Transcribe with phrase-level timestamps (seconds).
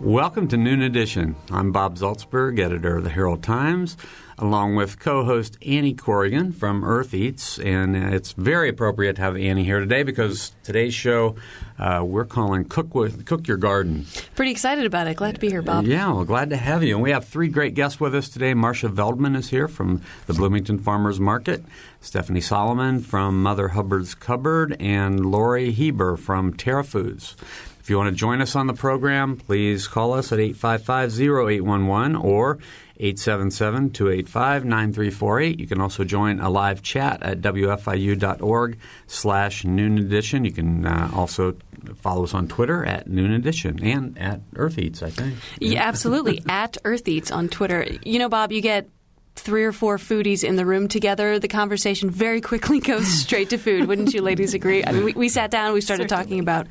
[0.00, 1.36] Welcome to Noon Edition.
[1.50, 3.98] I'm Bob Zaltsberg, editor of the Herald Times,
[4.38, 9.62] along with co-host Annie Corrigan from Earth Eats, and it's very appropriate to have Annie
[9.62, 11.36] here today because today's show
[11.78, 15.18] uh, we're calling "Cook with Cook Your Garden." Pretty excited about it.
[15.18, 15.84] Glad to be here, Bob.
[15.84, 16.94] Yeah, well, glad to have you.
[16.94, 18.54] And we have three great guests with us today.
[18.54, 21.62] Marcia Veldman is here from the Bloomington Farmers Market.
[22.00, 27.36] Stephanie Solomon from Mother Hubbard's Cupboard, and Lori Heber from Terra Foods.
[27.80, 32.58] If you want to join us on the program, please call us at 855-0811 or
[33.00, 35.58] 877-285-9348.
[35.58, 40.44] You can also join a live chat at wfiu.org slash noon edition.
[40.44, 41.56] You can uh, also
[41.96, 45.38] follow us on Twitter at noon edition and at Earth Eats, I think.
[45.58, 46.42] Yeah, absolutely.
[46.48, 47.86] at Earth Eats on Twitter.
[48.04, 48.90] You know, Bob, you get
[49.36, 53.58] three or four foodies in the room together, the conversation very quickly goes straight to
[53.58, 53.88] food.
[53.88, 54.84] Wouldn't you ladies agree?
[54.84, 56.24] I mean, we, we sat down, we started Certainly.
[56.24, 56.66] talking about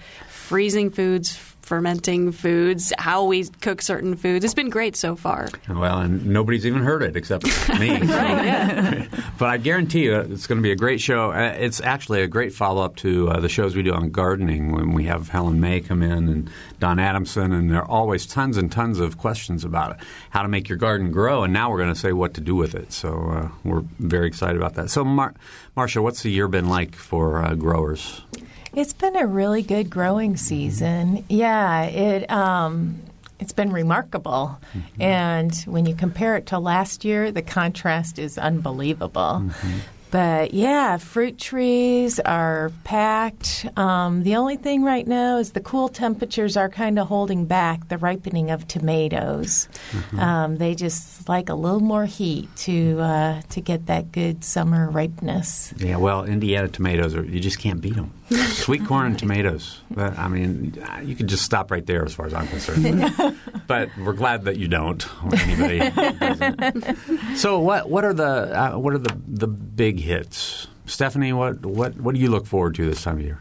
[0.50, 4.44] freezing foods, fermenting foods, how we cook certain foods.
[4.44, 5.48] It's been great so far.
[5.70, 7.44] Well, and nobody's even heard it except
[7.80, 7.92] me.
[7.92, 9.06] right, yeah.
[9.38, 11.32] but I guarantee you it's going to be a great show.
[11.32, 14.72] Uh, it's actually a great follow up to uh, the shows we do on gardening
[14.72, 18.58] when we have Helen May come in and Don Adamson, and there are always tons
[18.58, 19.98] and tons of questions about it,
[20.32, 21.44] how to make your garden grow.
[21.44, 22.92] And now we're going to say what to do with it.
[22.92, 24.90] So uh, we're very excited about that.
[24.90, 25.36] So, Mar-
[25.76, 28.22] Marcia, what's the year been like for uh, growers?
[28.74, 31.26] It's been a really good growing season.
[31.30, 33.02] Yeah, it um,
[33.40, 34.60] it's been remarkable.
[34.74, 35.02] Mm-hmm.
[35.02, 39.44] And when you compare it to last year, the contrast is unbelievable.
[39.44, 39.78] Mm-hmm.
[40.12, 43.68] But yeah, fruit trees are packed.
[43.78, 47.90] Um, the only thing right now is the cool temperatures are kind of holding back
[47.90, 49.70] the ripening of tomatoes.
[49.92, 50.20] Mm-hmm.
[50.20, 54.90] Um, they just like a little more heat to uh, to get that good summer
[54.90, 55.76] ripeness.
[55.78, 58.12] Yeah, well, Indiana tomatoes are you just can't beat them.
[58.50, 59.82] Sweet corn and tomatoes.
[59.90, 63.36] But, I mean, you can just stop right there as far as I'm concerned.
[63.68, 65.80] but we're glad that you don't, or anybody
[66.20, 67.38] doesn't.
[67.38, 70.68] So, what what are the uh, what are the the big hits?
[70.86, 73.40] Stephanie, what what what do you look forward to this time of year?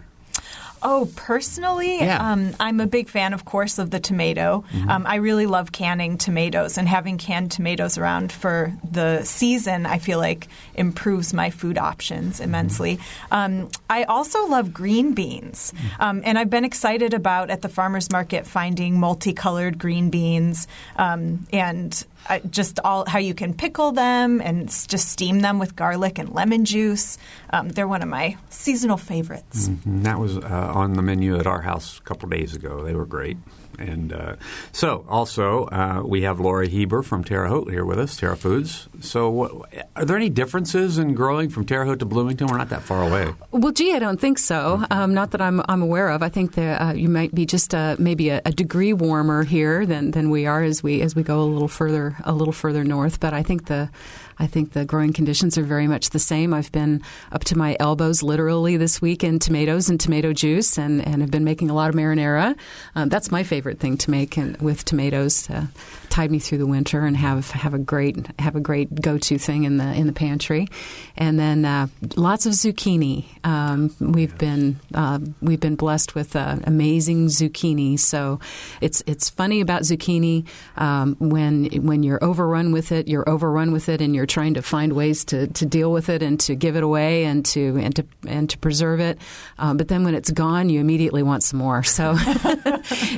[0.82, 2.32] Oh, personally, yeah.
[2.32, 4.64] um, I'm a big fan, of course, of the tomato.
[4.72, 4.90] Mm-hmm.
[4.90, 9.98] Um, I really love canning tomatoes, and having canned tomatoes around for the season, I
[9.98, 12.44] feel like improves my food options mm-hmm.
[12.44, 12.98] immensely.
[13.30, 16.02] Um, I also love green beans, mm-hmm.
[16.02, 21.46] um, and I've been excited about at the farmers market finding multicolored green beans um,
[21.52, 22.04] and
[22.50, 26.64] just all how you can pickle them and just steam them with garlic and lemon
[26.64, 27.18] juice.
[27.50, 29.68] Um, they're one of my seasonal favorites.
[29.68, 30.02] Mm-hmm.
[30.02, 32.84] That was uh, on the menu at our house a couple days ago.
[32.84, 33.36] They were great.
[33.78, 34.36] And uh,
[34.72, 38.88] so, also, uh, we have Laura Heber from Terre Haute here with us, Terra Foods.
[39.00, 42.48] So, are there any differences in growing from Terre Haute to Bloomington?
[42.48, 43.32] We're not that far away.
[43.52, 44.84] Well, gee, I don't think so.
[44.90, 46.22] Um, not that I'm, I'm aware of.
[46.22, 49.86] I think that uh, you might be just uh, maybe a, a, degree warmer here
[49.86, 52.82] than, than we are as we as we go a little further a little further
[52.82, 53.20] north.
[53.20, 53.90] But I think the
[54.38, 56.54] I think the growing conditions are very much the same.
[56.54, 61.04] I've been up to my elbows literally this week in tomatoes and tomato juice and,
[61.06, 62.56] and have been making a lot of marinara.
[62.94, 65.48] Um, that's my favorite thing to make and, with tomatoes.
[65.50, 65.66] Uh,
[66.08, 69.38] tide me through the winter and have have a great have a great go to
[69.38, 70.66] thing in the in the pantry,
[71.16, 73.24] and then uh, lots of zucchini.
[73.44, 77.98] Um, we've been uh, we've been blessed with uh, amazing zucchini.
[77.98, 78.40] So
[78.80, 80.46] it's it's funny about zucchini
[80.76, 84.62] um, when when you're overrun with it, you're overrun with it, and you're trying to
[84.62, 87.96] find ways to, to deal with it and to give it away and to and
[87.96, 89.18] to and to preserve it.
[89.58, 91.82] Um, but then when it's gone, you immediately want some more.
[91.82, 92.14] So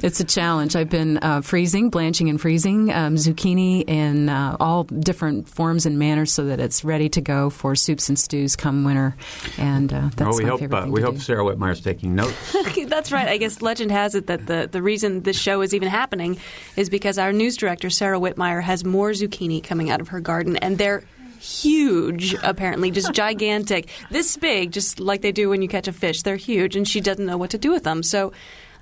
[0.02, 0.76] it's a challenge.
[0.76, 5.98] I've been uh, freezing, blanching, and freezing um, zucchini in uh, all different forms and
[5.98, 9.16] manners so that it's ready to go for soups and stews come winter.
[9.58, 11.20] And uh, that's well, we my hope, favorite uh, thing We to hope do.
[11.20, 12.56] Sara Wittmeyer's taking notes.
[12.86, 13.28] that's right.
[13.28, 16.38] I guess legend has it that the, the reason this show is even happening
[16.76, 20.56] is because our news director, Sara Wittmeyer, has more zucchini coming out of her garden,
[20.56, 20.99] and they're
[21.40, 26.22] huge, apparently, just gigantic, this big, just like they do when you catch a fish.
[26.22, 28.02] They're huge, and she doesn't know what to do with them.
[28.02, 28.32] So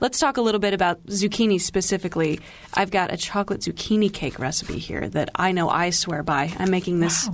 [0.01, 2.39] Let's talk a little bit about zucchini specifically.
[2.73, 6.53] I've got a chocolate zucchini cake recipe here that I know I swear by.
[6.57, 7.29] I'm making this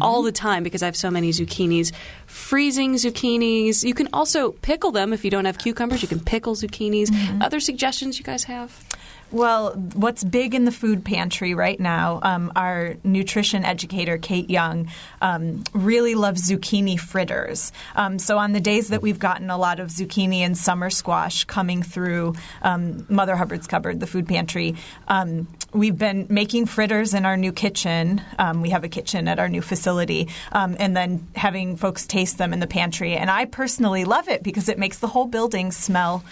[0.00, 1.92] all the time because I have so many zucchinis.
[2.24, 3.84] Freezing zucchinis.
[3.84, 6.00] You can also pickle them if you don't have cucumbers.
[6.00, 7.08] You can pickle zucchinis.
[7.08, 7.42] Mm-hmm.
[7.42, 8.82] Other suggestions you guys have?
[9.32, 14.90] Well, what's big in the food pantry right now, um, our nutrition educator, Kate Young,
[15.22, 17.72] um, really loves zucchini fritters.
[17.96, 21.44] Um, so, on the days that we've gotten a lot of zucchini and summer squash
[21.44, 24.76] coming through um, Mother Hubbard's cupboard, the food pantry,
[25.08, 28.20] um, we've been making fritters in our new kitchen.
[28.38, 32.52] Um, we have a kitchen at our new facility, and then having folks taste them
[32.52, 33.14] in the pantry.
[33.14, 36.22] And I personally love it because it makes the whole building smell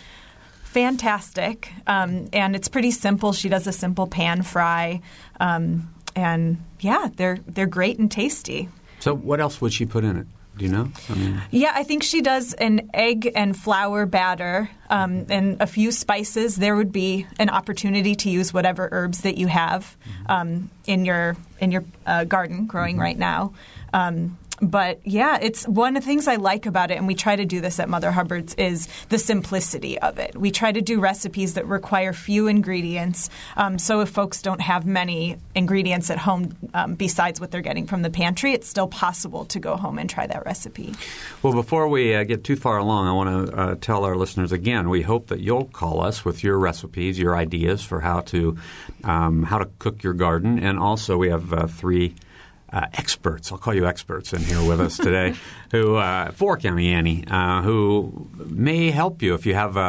[0.72, 3.32] fantastic, um, and it's pretty simple.
[3.32, 5.00] She does a simple pan fry,
[5.40, 8.68] um, and yeah, they're they're great and tasty.
[9.00, 10.26] So, what else would she put in it?
[10.56, 10.90] Do you know?
[11.08, 15.66] I mean, Yeah, I think she does an egg and flour batter um, and a
[15.66, 16.56] few spices.
[16.56, 19.96] There would be an opportunity to use whatever herbs that you have
[20.26, 23.54] um, in your in your uh, garden growing right now.
[23.94, 27.36] Um, but yeah, it's one of the things I like about it, and we try
[27.36, 30.36] to do this at Mother Hubbard's is the simplicity of it.
[30.36, 33.30] We try to do recipes that require few ingredients.
[33.56, 37.86] Um, so if folks don't have many ingredients at home um, besides what they're getting
[37.86, 40.94] from the pantry, it's still possible to go home and try that recipe.
[41.42, 44.52] Well, before we uh, get too far along, I want to uh, tell our listeners
[44.52, 44.88] again.
[44.88, 48.56] We hope that you'll call us with your recipes, your ideas for how to
[49.04, 52.14] um, how to cook your garden, and also we have uh, three.
[52.72, 55.34] Uh, experts, I'll call you experts in here with us today,
[55.72, 59.80] who uh, for County Annie, uh, who may help you if you have a,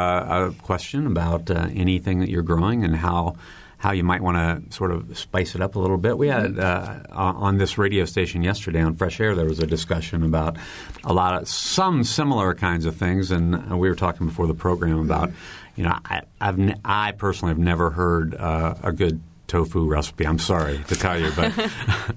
[0.48, 3.36] a question about uh, anything that you're growing and how
[3.82, 6.16] how you might want to sort of spice it up a little bit.
[6.16, 10.22] We had uh, on this radio station yesterday on Fresh Air there was a discussion
[10.22, 10.56] about
[11.02, 14.98] a lot of some similar kinds of things, and we were talking before the program
[15.00, 15.30] about
[15.76, 19.20] you know I, I've I personally have never heard uh, a good
[19.52, 20.26] tofu recipe.
[20.26, 21.52] I'm sorry to tell you, but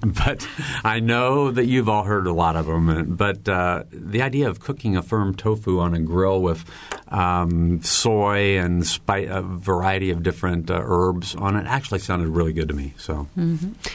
[0.00, 0.48] but
[0.82, 3.14] I know that you've all heard a lot of them.
[3.14, 6.64] But uh, the idea of cooking a firm tofu on a grill with
[7.08, 12.54] um, soy and spi- a variety of different uh, herbs on it actually sounded really
[12.54, 12.94] good to me.
[12.96, 13.28] So,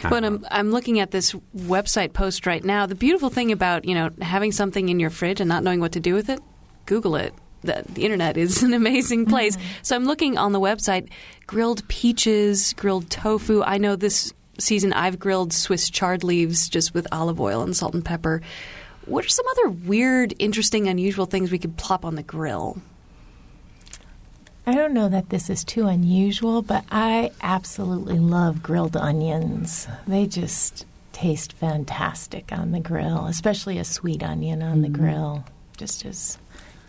[0.08, 2.86] But I'm, I'm looking at this website post right now.
[2.86, 5.94] The beautiful thing about you know having something in your fridge and not knowing what
[5.94, 6.40] to do with it,
[6.86, 7.34] Google it.
[7.62, 9.56] The, the internet is an amazing place.
[9.56, 9.68] Mm-hmm.
[9.84, 11.10] So I'm looking on the website,
[11.48, 13.64] grilled peaches, grilled tofu.
[13.64, 17.94] I know this season I've grilled Swiss chard leaves just with olive oil and salt
[17.94, 18.42] and pepper.
[19.06, 22.82] What are some other weird, interesting, unusual things we could plop on the grill?
[24.66, 29.88] I don't know that this is too unusual, but I absolutely love grilled onions.
[30.08, 35.02] They just taste fantastic on the grill, especially a sweet onion on the mm-hmm.
[35.02, 35.46] grill.
[35.78, 36.38] Just as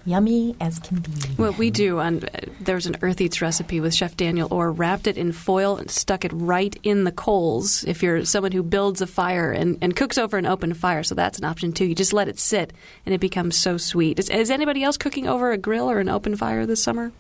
[0.05, 1.11] yummy as can be.
[1.37, 5.07] What we do on uh, there's an Earth Eats recipe with Chef Daniel Orr wrapped
[5.07, 7.85] it in foil and stuck it right in the coals.
[7.85, 11.15] If you're someone who builds a fire and, and cooks over an open fire, so
[11.15, 11.85] that's an option too.
[11.85, 12.73] You just let it sit
[13.07, 14.19] and it becomes so sweet.
[14.19, 17.13] Is, is anybody else cooking over a grill or an open fire this summer?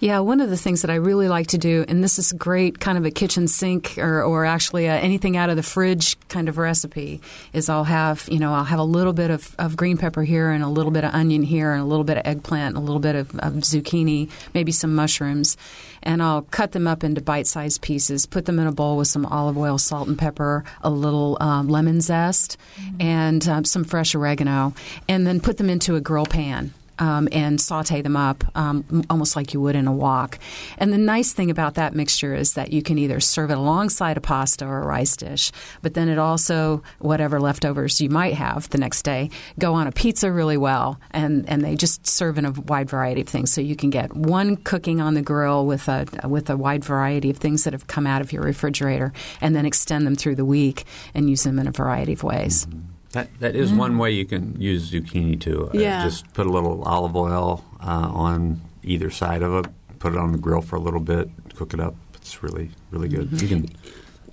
[0.00, 2.80] Yeah, one of the things that I really like to do, and this is great,
[2.80, 6.48] kind of a kitchen sink or, or actually uh anything out of the fridge kind
[6.48, 7.20] of recipe,
[7.52, 10.50] is I'll have you know I'll have a little bit of, of green pepper here
[10.52, 12.80] and a little bit of onion here and a little bit of eggplant, and a
[12.80, 15.58] little bit of, of zucchini, maybe some mushrooms,
[16.02, 19.26] and I'll cut them up into bite-sized pieces, put them in a bowl with some
[19.26, 22.56] olive oil, salt and pepper, a little um, lemon zest,
[22.98, 24.72] and um, some fresh oregano,
[25.10, 29.34] and then put them into a grill pan um, and saute them up um, almost
[29.34, 30.38] like you would in a wok.
[30.78, 34.16] And the nice thing about that mixture is that you can either serve it alongside
[34.16, 35.50] a pasta or a rice dish,
[35.82, 39.92] but then it also, whatever leftovers you might have the next day, go on a
[39.92, 41.00] pizza really well.
[41.10, 43.52] And, and they just serve in a wide variety of things.
[43.52, 47.30] So you can get one cooking on the grill with a, with a wide variety
[47.30, 50.44] of things that have come out of your refrigerator and then extend them through the
[50.44, 52.66] week and use them in a variety of ways.
[53.12, 55.68] That that is one way you can use zucchini too.
[55.74, 56.04] Uh, Yeah.
[56.04, 59.72] just put a little olive oil uh, on either side of it.
[59.98, 61.28] Put it on the grill for a little bit.
[61.56, 61.94] Cook it up.
[62.14, 63.40] It's really really good.
[63.42, 63.66] You can.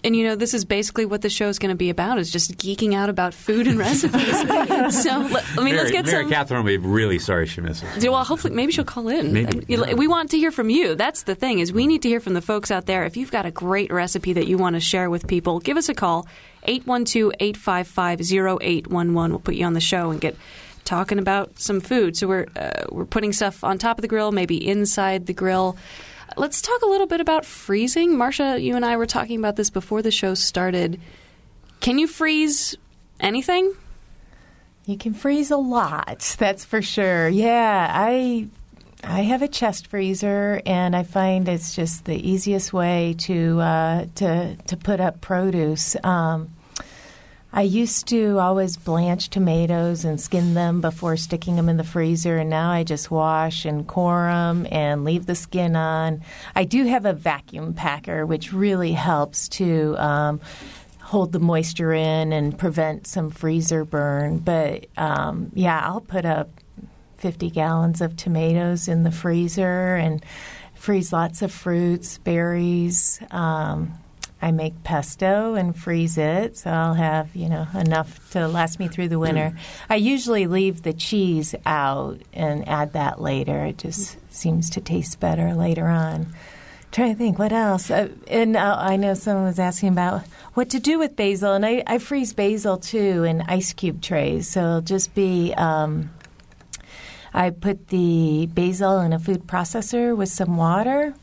[0.04, 2.32] And you know, this is basically what the show is going to be about: is
[2.32, 4.32] just geeking out about food and recipes.
[5.04, 6.30] so, I mean, let's Mary, get Mary some.
[6.30, 8.06] Catherine will be really sorry she misses.
[8.08, 9.34] Well, hopefully, maybe she'll call in.
[9.34, 9.94] Maybe, know, yeah.
[9.96, 10.94] We want to hear from you.
[10.94, 13.06] That's the thing is we need to hear from the folks out there.
[13.06, 15.90] If you've got a great recipe that you want to share with people, give us
[15.90, 16.28] a call
[16.68, 19.30] 812-855-0811.
[19.30, 20.38] We'll put you on the show and get
[20.88, 22.18] talking about some food.
[22.18, 25.78] So we're uh, we're putting stuff on top of the grill, maybe inside the grill.
[26.36, 28.18] Let's talk a little bit about freezing.
[28.18, 31.00] Marcia, you and I were talking about this before the show started.
[31.80, 32.76] Can you freeze
[33.20, 33.74] anything?
[34.86, 37.28] You can freeze a lot, that's for sure.
[37.28, 38.48] Yeah, I
[39.04, 44.06] I have a chest freezer, and I find it's just the easiest way to uh,
[44.16, 45.96] to to put up produce.
[46.04, 46.54] Um,
[47.51, 52.38] I used to always blanch tomatoes and skin them before sticking them in the freezer,
[52.38, 56.22] and now I just wash and core them and leave the skin on.
[56.56, 60.42] I do have a vacuum packer, which really helps to um,
[61.01, 64.39] hold the moisture in and prevent some freezer burn.
[64.39, 66.50] But um, yeah, I'll put up
[67.18, 70.24] 50 gallons of tomatoes in the freezer and
[70.75, 73.22] freeze lots of fruits, berries.
[73.32, 73.94] Um,
[74.41, 78.88] I make pesto and freeze it, so I'll have you know enough to last me
[78.88, 79.58] through the winter.
[79.89, 83.65] I usually leave the cheese out and add that later.
[83.65, 86.27] It just seems to taste better later on.
[86.91, 90.70] trying to think what else, uh, and uh, I know someone was asking about what
[90.70, 94.60] to do with basil, and I, I freeze basil too in ice cube trays, so
[94.62, 95.53] it'll just be.
[95.56, 96.12] Um,
[97.34, 101.13] I put the basil in a food processor with some water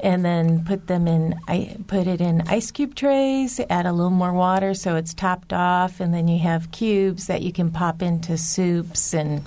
[0.00, 4.10] and then put them in I put it in ice cube trays, add a little
[4.10, 8.02] more water so it's topped off and then you have cubes that you can pop
[8.02, 9.42] into soups and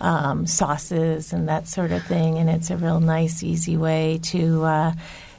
[0.00, 4.64] um, sauces and that sort of thing and it's a real nice easy way to
[4.64, 4.92] uh,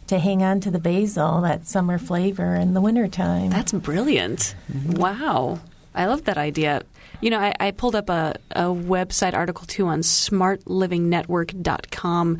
[0.10, 3.51] to hang on to the basil, that summer flavor in the wintertime.
[3.51, 4.56] That's brilliant.
[4.72, 4.94] Mm-hmm.
[4.94, 5.60] Wow.
[5.94, 6.82] I love that idea.
[7.22, 12.39] You know, I, I pulled up a, a website article too on smartlivingnetwork.com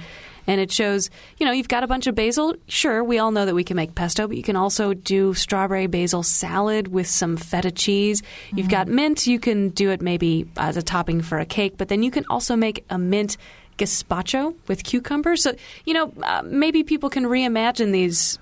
[0.50, 2.56] and it shows, you know, you've got a bunch of basil.
[2.68, 5.86] Sure, we all know that we can make pesto, but you can also do strawberry
[5.86, 8.24] basil salad with some feta cheese.
[8.24, 8.58] Mm-hmm.
[8.58, 11.88] You've got mint, you can do it maybe as a topping for a cake, but
[11.88, 13.38] then you can also make a mint
[13.78, 15.44] gazpacho with cucumbers.
[15.44, 15.54] So,
[15.86, 18.40] you know, uh, maybe people can reimagine these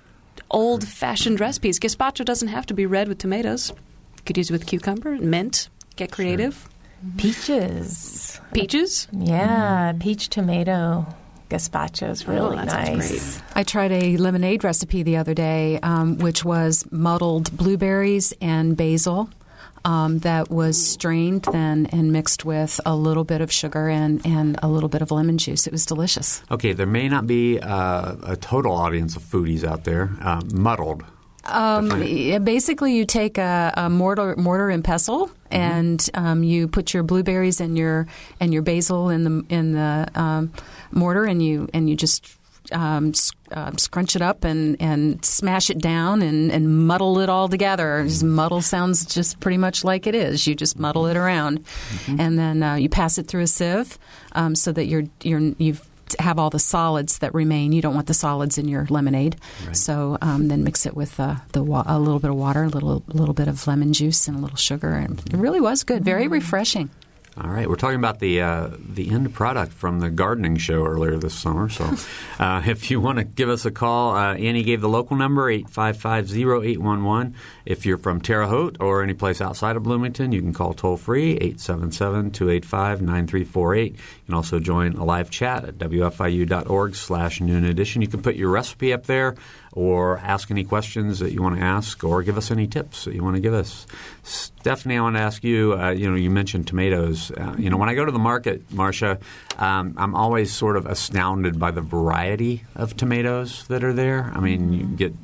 [0.50, 1.78] old fashioned recipes.
[1.78, 3.68] Gazpacho doesn't have to be red with tomatoes.
[4.16, 6.54] You could use it with cucumber, and mint, get creative.
[6.54, 7.12] Sure.
[7.18, 8.40] Peaches.
[8.54, 9.08] Peaches?
[9.12, 10.00] Yeah, mm.
[10.00, 11.06] peach tomato
[11.48, 13.40] gazpacho is really oh, nice.
[13.54, 19.30] I tried a lemonade recipe the other day, um, which was muddled blueberries and basil.
[19.84, 24.58] Um, that was strained then and mixed with a little bit of sugar and, and
[24.62, 25.66] a little bit of lemon juice.
[25.66, 26.42] It was delicious.
[26.50, 30.10] Okay, there may not be uh, a total audience of foodies out there.
[30.20, 31.04] Uh, muddled.
[31.44, 31.88] Um,
[32.44, 35.54] basically, you take a, a, mortar, mortar and pestle, mm-hmm.
[35.54, 38.06] and um, you put your blueberries and your
[38.40, 40.52] and your basil in the in the um,
[40.90, 42.38] mortar, and you and you just
[42.72, 43.12] um,
[43.52, 48.04] uh, scrunch it up and, and smash it down and, and muddle it all together.
[48.06, 50.46] Just muddle sounds just pretty much like it is.
[50.46, 52.20] You just muddle it around, mm-hmm.
[52.20, 53.98] and then uh, you pass it through a sieve
[54.32, 55.84] um, so that you're you're you've
[56.18, 57.72] have all the solids that remain.
[57.72, 59.76] You don't want the solids in your lemonade, right.
[59.76, 62.68] so um, then mix it with uh, the wa- a little bit of water, a
[62.68, 66.04] little little bit of lemon juice, and a little sugar, and it really was good.
[66.04, 66.32] Very mm.
[66.32, 66.90] refreshing.
[67.40, 71.16] All right, we're talking about the uh, the end product from the gardening show earlier
[71.18, 71.68] this summer.
[71.68, 71.94] So,
[72.40, 75.48] uh, if you want to give us a call, uh, Annie gave the local number
[75.48, 77.36] eight five five zero eight one one.
[77.64, 80.96] If you're from Terre Haute or any place outside of Bloomington, you can call toll
[80.96, 83.92] free 877-285-9348.
[83.92, 88.02] You can also join a live chat at wfiu.org/slash noon edition.
[88.02, 89.36] You can put your recipe up there
[89.78, 93.14] or ask any questions that you want to ask or give us any tips that
[93.14, 93.86] you want to give us.
[94.24, 97.30] Stephanie, I want to ask you, uh, you know, you mentioned tomatoes.
[97.30, 99.20] Uh, you know, when I go to the market, Marcia,
[99.56, 104.32] um, I'm always sort of astounded by the variety of tomatoes that are there.
[104.34, 105.14] I mean, you get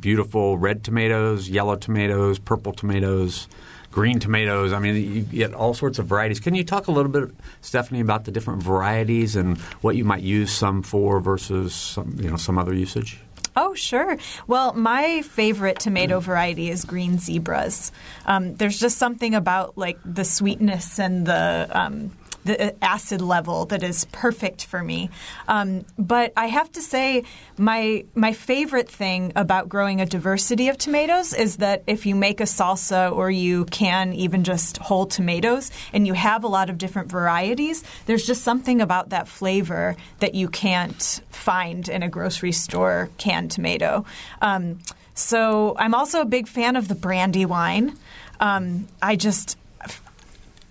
[0.00, 3.48] beautiful red tomatoes, yellow tomatoes, purple tomatoes,
[3.92, 4.72] green tomatoes.
[4.72, 6.40] I mean, you get all sorts of varieties.
[6.40, 10.22] Can you talk a little bit, Stephanie, about the different varieties and what you might
[10.22, 13.20] use some for versus some, you know, some other usage?
[13.62, 14.16] Oh, sure.
[14.46, 17.92] Well, my favorite tomato variety is green zebras.
[18.24, 22.10] Um, there's just something about like the sweetness and the um,
[22.44, 25.10] the acid level that is perfect for me.
[25.48, 27.24] Um, but I have to say,
[27.58, 32.40] my my favorite thing about growing a diversity of tomatoes is that if you make
[32.40, 36.78] a salsa or you can even just whole tomatoes and you have a lot of
[36.78, 42.52] different varieties, there's just something about that flavor that you can't find in a grocery
[42.52, 44.04] store canned tomato.
[44.40, 44.78] Um,
[45.14, 47.96] so I'm also a big fan of the Brandywine.
[48.40, 49.58] Um, I just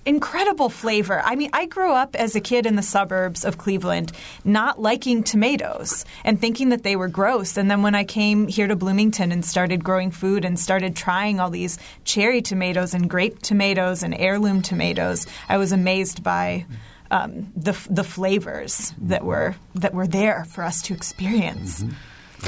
[0.06, 1.22] incredible flavor.
[1.24, 4.12] I mean, I grew up as a kid in the suburbs of Cleveland
[4.44, 7.58] not liking tomatoes and thinking that they were gross.
[7.58, 11.40] And then when I came here to Bloomington and started growing food and started trying
[11.40, 16.66] all these cherry tomatoes and grape tomatoes and heirloom tomatoes, I was amazed by
[17.12, 21.82] um, the the flavors that were that were there for us to experience.
[21.82, 21.94] Mm-hmm.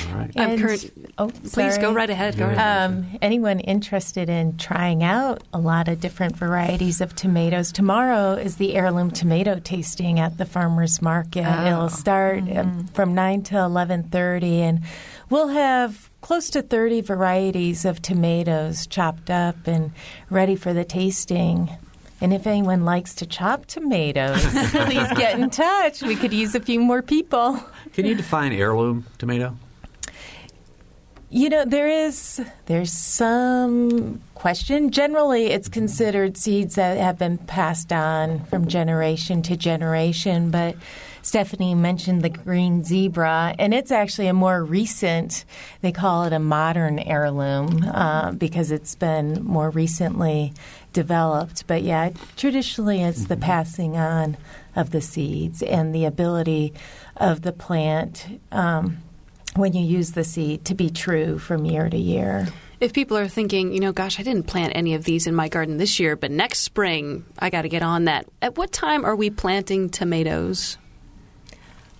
[0.09, 0.31] All right.
[0.37, 2.37] I'm current- Oh, Please go right ahead.
[2.37, 2.91] Go right ahead.
[2.91, 7.71] Um, anyone interested in trying out a lot of different varieties of tomatoes?
[7.71, 11.45] Tomorrow is the heirloom tomato tasting at the farmers market.
[11.45, 11.65] Oh.
[11.65, 14.81] It'll start uh, from nine to eleven thirty, and
[15.29, 19.91] we'll have close to thirty varieties of tomatoes chopped up and
[20.29, 21.69] ready for the tasting.
[22.21, 26.01] And if anyone likes to chop tomatoes, please get in touch.
[26.03, 27.61] We could use a few more people.
[27.93, 29.55] Can you define heirloom tomato?
[31.33, 34.91] You know, there is there's some question.
[34.91, 40.75] Generally, it's considered seeds that have been passed on from generation to generation, but
[41.21, 45.45] Stephanie mentioned the green zebra, and it's actually a more recent.
[45.79, 50.51] They call it a modern heirloom uh, because it's been more recently
[50.91, 51.65] developed.
[51.65, 54.35] But yeah, traditionally, it's the passing on
[54.75, 56.73] of the seeds and the ability
[57.15, 58.41] of the plant.
[58.51, 58.97] Um,
[59.55, 62.47] when you use the seed to be true from year to year.
[62.79, 65.49] If people are thinking, you know, gosh, I didn't plant any of these in my
[65.49, 68.25] garden this year, but next spring I got to get on that.
[68.41, 70.77] At what time are we planting tomatoes?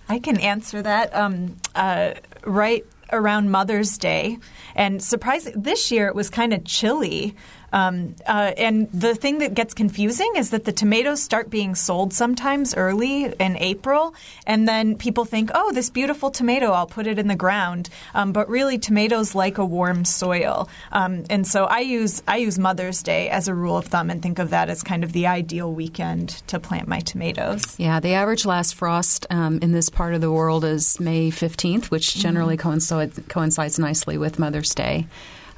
[0.08, 1.14] I can answer that.
[1.14, 4.38] Um, uh, right around Mother's Day,
[4.74, 7.36] and surprising this year it was kind of chilly.
[7.72, 12.12] Um, uh, and the thing that gets confusing is that the tomatoes start being sold
[12.12, 14.14] sometimes early in April,
[14.46, 18.32] and then people think, "Oh, this beautiful tomato, I'll put it in the ground." Um,
[18.32, 23.02] but really, tomatoes like a warm soil, um, and so I use I use Mother's
[23.02, 25.72] Day as a rule of thumb, and think of that as kind of the ideal
[25.72, 27.62] weekend to plant my tomatoes.
[27.78, 31.86] Yeah, the average last frost um, in this part of the world is May 15th,
[31.86, 35.06] which generally coincides, coincides nicely with Mother's Day.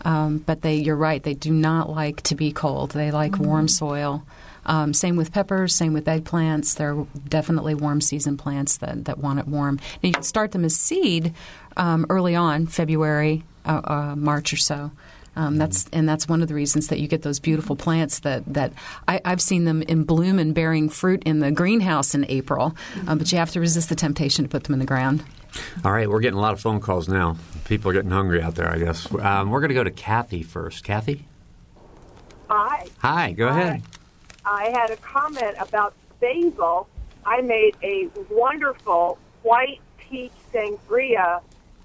[0.05, 2.91] Um, but they, you're right, they do not like to be cold.
[2.91, 4.23] They like warm soil.
[4.67, 6.77] Um, same with peppers, same with eggplants.
[6.77, 9.77] They're definitely warm season plants that, that want it warm.
[9.77, 11.35] Now, you can start them as seed
[11.77, 14.91] um, early on, February, uh, uh, March or so.
[15.37, 18.45] Um, that's and that's one of the reasons that you get those beautiful plants that
[18.55, 18.73] that
[19.09, 22.77] I, I've seen them in bloom and bearing fruit in the greenhouse in April,
[23.09, 25.25] um, but you have to resist the temptation to put them in the ground.
[25.85, 27.37] All right, we're getting a lot of phone calls now.
[27.65, 29.13] People are getting hungry out there, I guess.
[29.15, 30.85] Um, we're going to go to Kathy first.
[30.85, 31.27] Kathy?
[32.49, 32.87] Hi.
[32.99, 33.83] Hi, go ahead.
[34.45, 36.89] I had a comment about basil.
[37.25, 41.41] I made a wonderful white peach sangria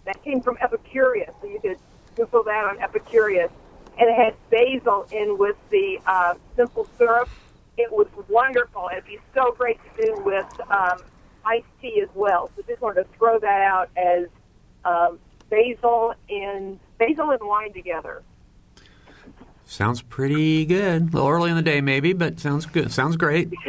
[0.05, 1.33] that came from Epicurious.
[1.41, 1.77] So you could
[2.15, 3.51] Google that on Epicurious.
[3.97, 7.29] And it had basil in with the uh, simple syrup.
[7.77, 8.89] It was wonderful.
[8.91, 10.99] It'd be so great to do with um,
[11.45, 12.49] iced tea as well.
[12.55, 14.27] So just wanted to throw that out as
[14.85, 18.23] um, basil and basil and wine together.
[19.65, 21.01] Sounds pretty good.
[21.01, 22.91] A little early in the day, maybe, but sounds good.
[22.91, 23.53] Sounds great.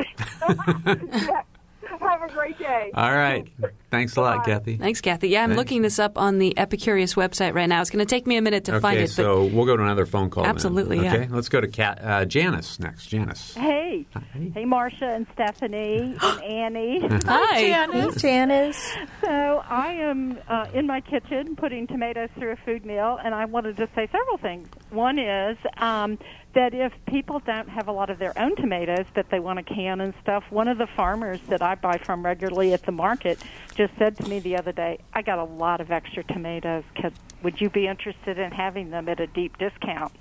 [2.00, 2.90] Have a great day.
[2.94, 3.46] All right.
[3.90, 4.76] Thanks a lot, Kathy.
[4.76, 5.28] Thanks, Kathy.
[5.28, 5.58] Yeah, I'm Thanks.
[5.58, 7.80] looking this up on the Epicurious website right now.
[7.80, 9.76] It's going to take me a minute to okay, find it, but so we'll go
[9.76, 10.44] to another phone call.
[10.44, 10.50] then.
[10.50, 11.14] Absolutely, yeah.
[11.14, 13.06] Okay, let's go to Kat, uh, Janice next.
[13.06, 13.54] Janice.
[13.54, 14.22] Hey, Hi.
[14.54, 17.00] hey, Marcia and Stephanie and Annie.
[17.24, 17.60] hi.
[17.60, 18.20] Janice.
[18.20, 18.92] Janice.
[19.22, 23.44] so I am uh, in my kitchen putting tomatoes through a food mill, and I
[23.44, 24.68] wanted to say several things.
[24.90, 26.18] One is um,
[26.54, 29.74] that if people don't have a lot of their own tomatoes that they want to
[29.74, 33.38] can and stuff, one of the farmers that I buy from regularly at the market
[33.74, 36.84] just said to me the other day, "I got a lot of extra tomatoes.
[37.00, 40.12] Could, would you be interested in having them at a deep discount?"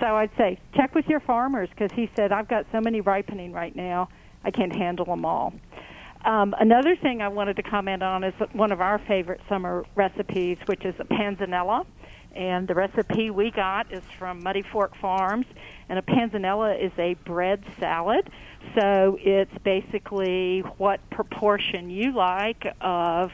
[0.00, 3.52] So I'd say check with your farmers because he said I've got so many ripening
[3.52, 4.08] right now,
[4.44, 5.52] I can't handle them all.
[6.24, 10.56] Um, another thing I wanted to comment on is one of our favorite summer recipes,
[10.66, 11.84] which is a panzanella.
[12.34, 15.46] And the recipe we got is from Muddy Fork Farms.
[15.88, 18.28] And a panzanella is a bread salad.
[18.74, 23.32] So it's basically what proportion you like of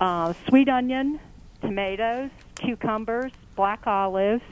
[0.00, 1.18] uh, sweet onion,
[1.60, 4.42] tomatoes, cucumbers, black olives,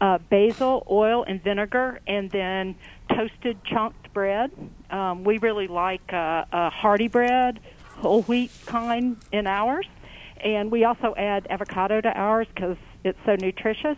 [0.00, 2.74] uh, basil, oil, and vinegar, and then
[3.14, 4.50] toasted chunked bread.
[4.90, 7.60] Um, we really like uh, uh, hearty bread,
[7.96, 9.86] whole wheat kind in ours,
[10.42, 13.96] and we also add avocado to ours because it's so nutritious.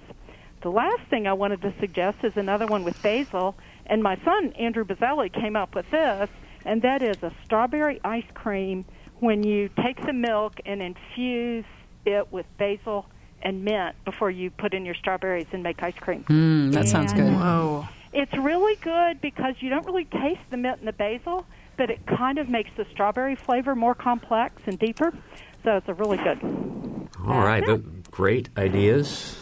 [0.63, 4.53] The last thing I wanted to suggest is another one with basil, and my son
[4.53, 6.31] Andrew Bazzelli came up with this,
[6.65, 8.85] and that is a strawberry ice cream
[9.19, 11.65] when you take the milk and infuse
[12.05, 13.07] it with basil
[13.43, 16.25] and mint before you put in your strawberries and make ice cream.
[16.25, 17.33] Mm, that sounds good.
[17.33, 17.87] Whoa.
[18.13, 22.07] It's really good because you don't really taste the mint and the basil, but it
[22.07, 25.13] kind of makes the strawberry flavor more complex and deeper.
[25.65, 26.41] So it's a really good.
[27.27, 27.65] All right.
[27.65, 27.81] th-
[28.13, 29.37] great ideas.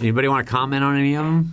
[0.00, 1.52] Anybody want to comment on any of them?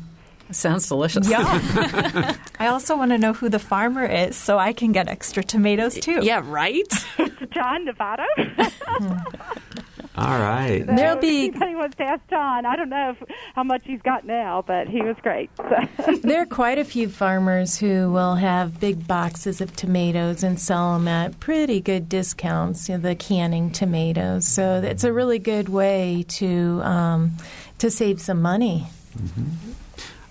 [0.51, 1.29] Sounds delicious.
[1.29, 2.35] Yeah.
[2.59, 5.95] I also want to know who the farmer is so I can get extra tomatoes
[5.95, 6.19] too.
[6.23, 6.87] Yeah, right?
[7.53, 8.25] John Nevada.
[10.17, 10.85] All right.
[10.85, 13.83] So There'll be- If anybody wants to ask John, I don't know if, how much
[13.85, 15.49] he's got now, but he was great.
[16.21, 20.93] There are quite a few farmers who will have big boxes of tomatoes and sell
[20.93, 24.47] them at pretty good discounts, you know, the canning tomatoes.
[24.47, 27.31] So it's a really good way to um,
[27.79, 28.87] to save some money.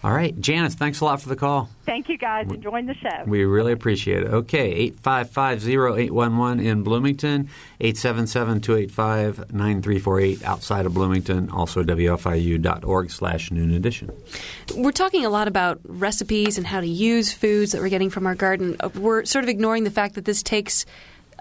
[0.03, 0.35] All right.
[0.41, 1.69] Janice, thanks a lot for the call.
[1.85, 2.51] Thank you guys.
[2.51, 3.25] Enjoying the show.
[3.27, 4.29] We really appreciate it.
[4.29, 7.51] Okay, 855-0811 in Bloomington,
[7.83, 14.11] 877-285-9348 outside of Bloomington, also wfiu.org slash noon edition.
[14.75, 18.27] We're talking a lot about recipes and how to use foods that we're getting from
[18.27, 18.77] our garden.
[18.81, 20.87] Uh, We're sort of ignoring the fact that this takes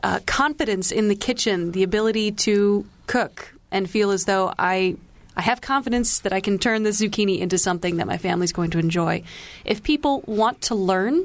[0.04, 4.98] uh, confidence in the kitchen, the ability to cook and feel as though I.
[5.40, 8.72] I have confidence that I can turn the zucchini into something that my family's going
[8.72, 9.24] to enjoy.
[9.64, 11.24] If people want to learn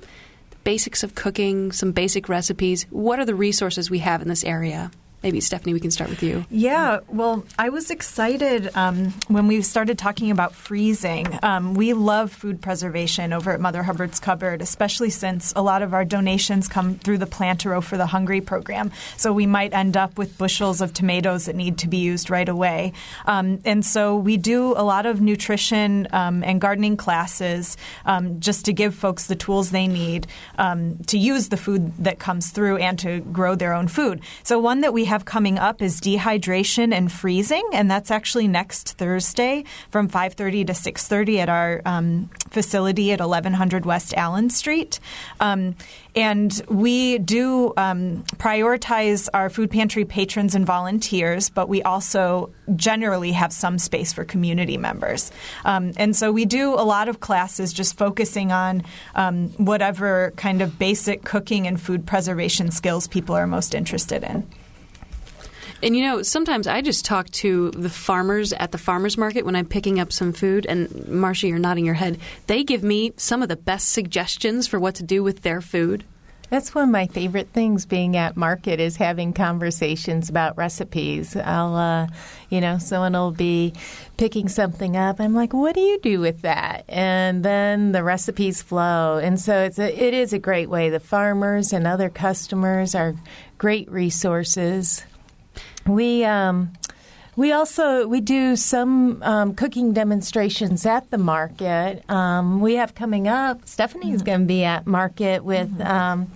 [0.51, 4.45] the basics of cooking, some basic recipes, what are the resources we have in this
[4.45, 4.93] area?
[5.25, 6.45] Maybe Stephanie, we can start with you.
[6.51, 11.39] Yeah, well, I was excited um, when we started talking about freezing.
[11.43, 15.95] Um, we love food preservation over at Mother Hubbard's Cupboard, especially since a lot of
[15.95, 18.93] our donations come through the Plant a Row for the Hungry program.
[19.17, 22.49] So we might end up with bushels of tomatoes that need to be used right
[22.49, 22.93] away.
[23.25, 28.67] Um, and so we do a lot of nutrition um, and gardening classes um, just
[28.67, 30.27] to give folks the tools they need
[30.59, 34.21] um, to use the food that comes through and to grow their own food.
[34.43, 38.97] So one that we have coming up is dehydration and freezing, and that's actually next
[38.99, 45.01] Thursday from 5:30 to 6:30 at our um, facility at 1100 West Allen Street.
[45.41, 45.77] Um,
[46.17, 53.33] and we do um, prioritize our food pantry patrons and volunteers, but we also generally
[53.33, 55.33] have some space for community members.
[55.65, 60.63] Um, and so we do a lot of classes just focusing on um, whatever kind
[60.63, 64.49] of basic cooking and food preservation skills people are most interested in.
[65.85, 69.55] And you know, sometimes I just talk to the farmers at the farmers market when
[69.55, 70.65] I'm picking up some food.
[70.67, 72.19] And Marcia, you're nodding your head.
[72.47, 76.03] They give me some of the best suggestions for what to do with their food.
[76.49, 81.37] That's one of my favorite things being at market is having conversations about recipes.
[81.37, 82.07] I'll, uh,
[82.49, 83.75] you know, someone will be
[84.17, 85.21] picking something up.
[85.21, 86.85] I'm like, what do you do with that?
[86.89, 89.19] And then the recipes flow.
[89.19, 90.89] And so it's a, it is a great way.
[90.89, 93.15] The farmers and other customers are
[93.59, 95.05] great resources.
[95.87, 96.73] We, um,
[97.37, 102.09] we also we do some um, cooking demonstrations at the market.
[102.09, 103.67] Um, we have coming up.
[103.67, 106.31] Stephanie's going to be at market with um,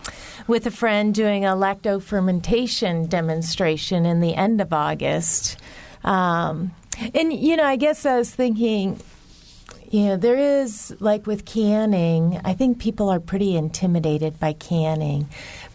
[0.49, 5.57] with a friend doing a lacto fermentation demonstration in the end of August.
[6.03, 6.75] Um,
[7.15, 9.01] and you know, I guess I was thinking.
[9.91, 15.31] You know, there is, like with canning, I think people are pretty intimidated by canning.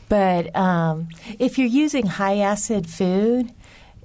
[0.08, 1.08] But um,
[1.40, 3.52] if you're using high acid food,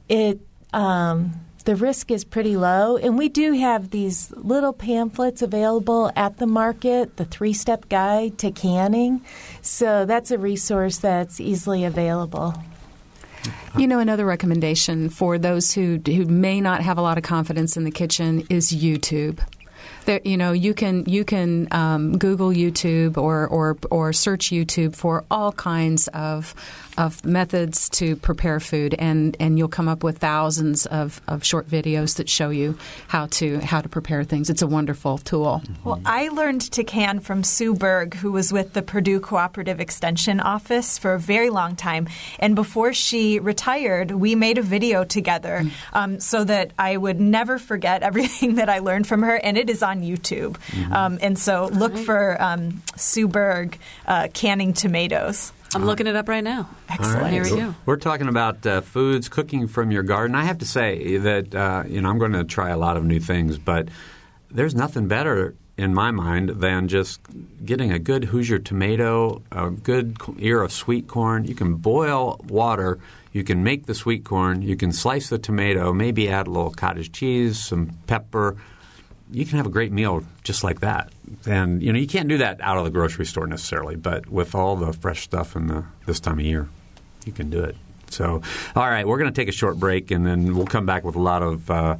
[0.09, 0.41] it
[0.73, 1.33] um,
[1.69, 2.97] the risk is pretty low.
[2.97, 8.39] And we do have these little pamphlets available at the market, the three step guide
[8.39, 9.21] to canning.
[9.61, 12.55] So that's a resource that's easily available.
[13.77, 17.77] You know, another recommendation for those who who may not have a lot of confidence
[17.77, 19.39] in the kitchen is YouTube.
[20.07, 24.97] There, you know, you can you can um, Google YouTube or, or or search YouTube
[24.97, 26.55] for all kinds of
[26.99, 31.69] of methods to prepare food, and, and you'll come up with thousands of, of short
[31.69, 34.51] videos that show you how to how to prepare things.
[34.51, 35.63] It's a wonderful tool.
[35.85, 40.41] Well, I learned to can from Sue Berg, who was with the Purdue Cooperative Extension
[40.41, 42.09] Office for a very long time.
[42.41, 47.59] And before she retired, we made a video together um, so that I would never
[47.59, 49.37] forget everything that I learned from her.
[49.37, 50.57] And it is on YouTube.
[50.93, 55.53] Um, and so look for um, Sue Berg uh, canning tomatoes.
[55.75, 56.69] I'm looking it up right now.
[56.89, 57.17] Excellent.
[57.17, 57.33] All right.
[57.33, 57.75] Here we go.
[57.85, 60.35] We're talking about uh, foods, cooking from your garden.
[60.35, 63.05] I have to say that uh, you know I'm going to try a lot of
[63.05, 63.89] new things, but
[64.51, 67.21] there's nothing better in my mind than just
[67.65, 71.45] getting a good Hoosier tomato, a good ear of sweet corn.
[71.45, 72.99] You can boil water.
[73.33, 74.63] You can make the sweet corn.
[74.63, 75.93] You can slice the tomato.
[75.93, 78.57] Maybe add a little cottage cheese, some pepper.
[79.31, 81.11] You can have a great meal just like that.
[81.47, 84.55] And you know you can't do that out of the grocery store necessarily, but with
[84.55, 86.69] all the fresh stuff in the this time of year,
[87.27, 87.77] you can do it.
[88.11, 88.43] So,
[88.75, 91.15] all right, we're going to take a short break, and then we'll come back with
[91.15, 91.97] a lot of uh,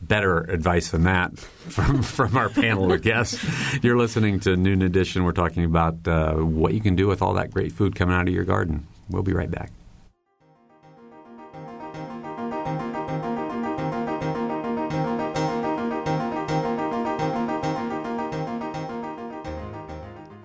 [0.00, 3.38] better advice than that from from our panel of guests.
[3.82, 5.24] You're listening to Noon Edition.
[5.24, 8.28] We're talking about uh, what you can do with all that great food coming out
[8.28, 8.86] of your garden.
[9.08, 9.70] We'll be right back.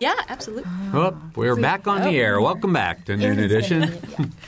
[0.00, 0.70] Yeah, absolutely.
[0.94, 2.40] Oh, oh, we're back on the air.
[2.40, 3.92] Welcome back to Noon Edition.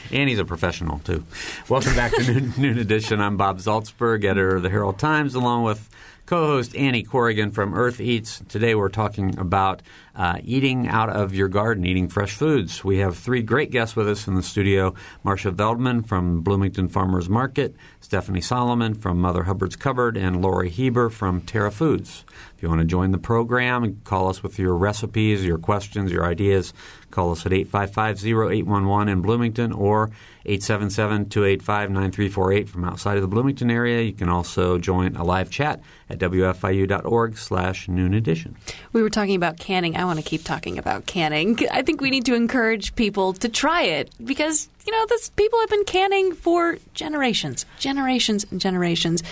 [0.12, 1.24] Annie's a professional, too.
[1.68, 3.20] Welcome back to Noon, Noon Edition.
[3.20, 5.88] I'm Bob Zaltsberg, editor of the Herald Times, along with
[6.30, 8.40] co-host Annie Corrigan from Earth Eats.
[8.48, 9.82] Today we're talking about
[10.14, 12.84] uh, eating out of your garden, eating fresh foods.
[12.84, 17.28] We have three great guests with us in the studio: Marcia Veldman from Bloomington Farmers
[17.28, 22.24] Market, Stephanie Solomon from Mother Hubbard's Cupboard, and Lori Heber from Terra Foods.
[22.56, 26.24] If you want to join the program, call us with your recipes, your questions, your
[26.24, 26.72] ideas.
[27.10, 30.10] Call us at 855-0811 in Bloomington or
[30.46, 34.02] 877-285-9348 from outside of the Bloomington area.
[34.02, 38.56] You can also join a live chat at wfiu.org slash noon edition.
[38.92, 39.96] We were talking about canning.
[39.96, 41.58] I want to keep talking about canning.
[41.70, 45.58] I think we need to encourage people to try it because, you know, this, people
[45.60, 49.22] have been canning for generations, generations and generations.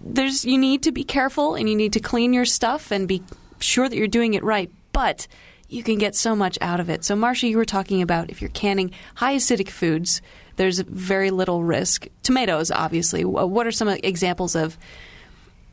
[0.00, 3.20] There's you need to be careful and you need to clean your stuff and be
[3.58, 4.70] sure that you're doing it right.
[4.92, 5.26] But
[5.68, 7.04] you can get so much out of it.
[7.04, 10.22] So, Marcia, you were talking about if you're canning high acidic foods,
[10.56, 12.08] there's very little risk.
[12.22, 13.24] Tomatoes, obviously.
[13.24, 14.78] What are some examples of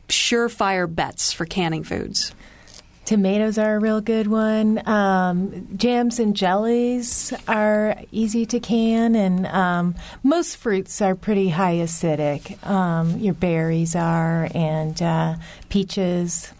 [0.08, 2.32] surefire bets for canning foods?
[3.06, 4.86] Tomatoes are a real good one.
[4.86, 11.76] Um, jams and jellies are easy to can, and um, most fruits are pretty high
[11.76, 12.64] acidic.
[12.66, 15.36] Um, your berries are, and uh,
[15.68, 16.52] peaches.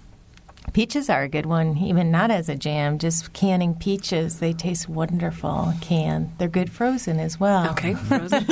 [0.77, 4.41] Peaches are a good one, even not as a jam, just canning peaches.
[4.41, 6.35] They taste wonderful canned.
[6.37, 7.71] They're good frozen as well.
[7.71, 8.45] Okay, frozen.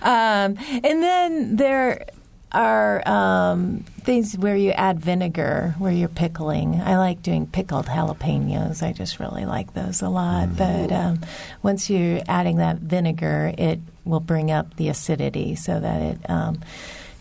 [0.00, 2.06] um, and then there
[2.52, 6.80] are um, things where you add vinegar, where you're pickling.
[6.80, 8.82] I like doing pickled jalapenos.
[8.82, 10.48] I just really like those a lot.
[10.48, 10.56] Mm.
[10.56, 11.20] But um,
[11.62, 16.62] once you're adding that vinegar, it will bring up the acidity so that it um,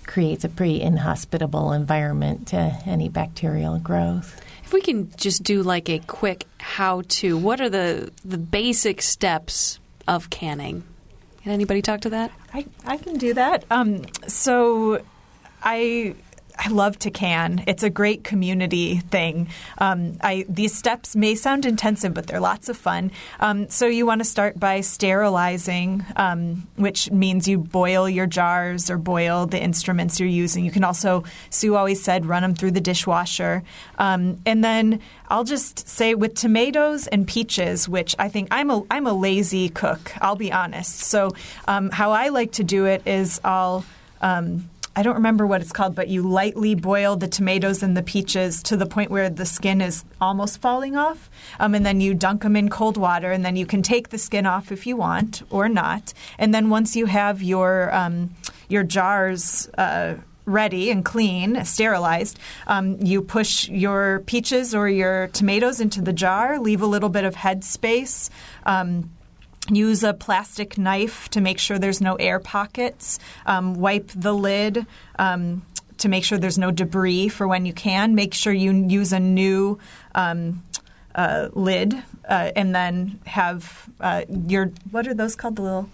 [0.10, 4.42] creates a pretty inhospitable environment to any bacterial growth.
[4.64, 9.04] If we can just do like a quick how to, what are the, the basic
[9.04, 10.84] steps of canning?
[11.44, 12.32] Can anybody talk to that?
[12.56, 13.66] I, I can do that.
[13.70, 15.04] Um, so
[15.62, 16.16] I
[16.60, 17.64] I love to can.
[17.68, 19.48] It's a great community thing.
[19.78, 23.12] Um, I, these steps may sound intensive, but they're lots of fun.
[23.40, 28.90] Um, so you want to start by sterilizing, um, which means you boil your jars
[28.90, 30.66] or boil the instruments you're using.
[30.66, 33.64] You can also, Sue always said, run them through the dishwasher.
[33.98, 38.84] Um, and then I'll just say with tomatoes and peaches, which I think I'm a
[38.92, 40.12] I'm a lazy cook.
[40.20, 41.00] I'll be honest.
[41.00, 41.32] So
[41.68, 43.86] um, how I like to do it is I'll
[44.22, 48.04] um, I don't remember what it's called, but you lightly boil the tomatoes and the
[48.04, 51.30] peaches to the point where the skin is almost falling off.
[51.58, 54.18] Um, and then you dunk them in cold water, and then you can take the
[54.18, 56.14] skin off if you want or not.
[56.38, 58.36] And then once you have your um,
[58.68, 59.70] your jars.
[59.78, 66.12] Uh, ready and clean, sterilized, um, you push your peaches or your tomatoes into the
[66.12, 68.32] jar, leave a little bit of head space.
[68.66, 69.12] Um,
[69.70, 73.20] Use a plastic knife to make sure there's no air pockets.
[73.46, 74.86] Um, wipe the lid
[75.18, 75.66] um,
[75.98, 78.16] to make sure there's no debris for when you can.
[78.16, 79.78] Make sure you use a new
[80.16, 80.64] um,
[81.14, 81.94] uh, lid,
[82.28, 85.58] uh, and then have uh, your what are those called?
[85.58, 85.90] The little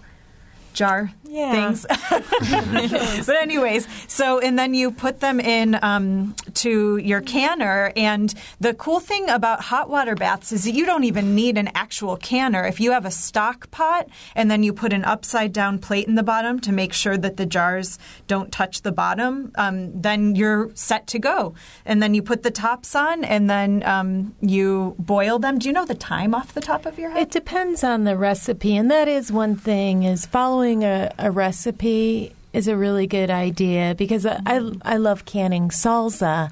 [0.75, 1.51] jar yeah.
[1.51, 1.85] things.
[3.25, 8.73] but anyways, so and then you put them in um, to your canner, and the
[8.73, 12.65] cool thing about hot water baths is that you don't even need an actual canner.
[12.65, 16.15] If you have a stock pot, and then you put an upside down plate in
[16.15, 20.71] the bottom to make sure that the jars don't touch the bottom, um, then you're
[20.75, 21.55] set to go.
[21.85, 25.59] And then you put the tops on, and then um, you boil them.
[25.59, 27.23] Do you know the time off the top of your head?
[27.23, 32.33] It depends on the recipe, and that is one thing is following a, a recipe
[32.53, 36.51] is a really good idea because I, I love canning salsa.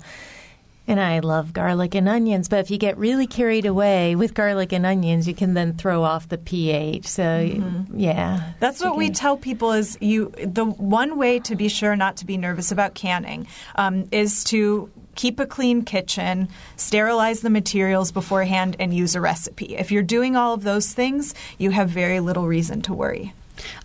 [0.86, 4.74] And I love garlic and onions, but if you get really carried away with garlic
[4.74, 7.08] and onions, you can then throw off the pH.
[7.08, 7.98] So, mm-hmm.
[7.98, 8.52] yeah.
[8.60, 12.26] That's what we tell people is you the one way to be sure not to
[12.26, 18.76] be nervous about canning um, is to keep a clean kitchen, sterilize the materials beforehand,
[18.78, 19.78] and use a recipe.
[19.78, 23.34] If you're doing all of those things, you have very little reason to worry.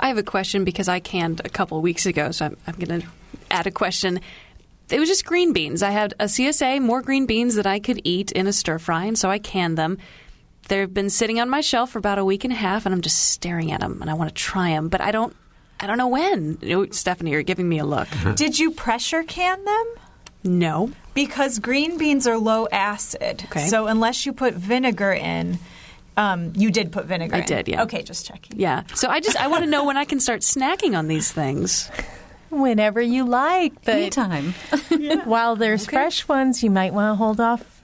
[0.00, 3.00] I have a question because I canned a couple weeks ago, so I'm, I'm going
[3.00, 3.06] to
[3.50, 4.20] add a question.
[4.90, 5.82] It was just green beans.
[5.82, 9.04] I had a CSA, more green beans that I could eat in a stir fry,
[9.04, 9.98] and so I canned them.
[10.68, 13.00] They've been sitting on my shelf for about a week and a half, and I'm
[13.00, 15.34] just staring at them, and I want to try them, but I don't.
[15.80, 16.90] I don't know when.
[16.90, 18.08] Stephanie, you're giving me a look.
[18.34, 19.94] Did you pressure can them?
[20.42, 20.90] No.
[21.14, 23.44] Because green beans are low acid.
[23.44, 23.66] Okay.
[23.68, 25.58] So unless you put vinegar in,
[26.18, 27.36] um, you did put vinegar.
[27.36, 27.44] I in.
[27.44, 27.84] did, yeah.
[27.84, 28.58] Okay, just checking.
[28.58, 28.82] Yeah.
[28.94, 31.88] So I just I want to know when I can start snacking on these things.
[32.50, 34.54] Whenever you like, but anytime.
[34.90, 35.24] yeah.
[35.24, 35.96] While there's okay.
[35.96, 37.82] fresh ones, you might want to hold off.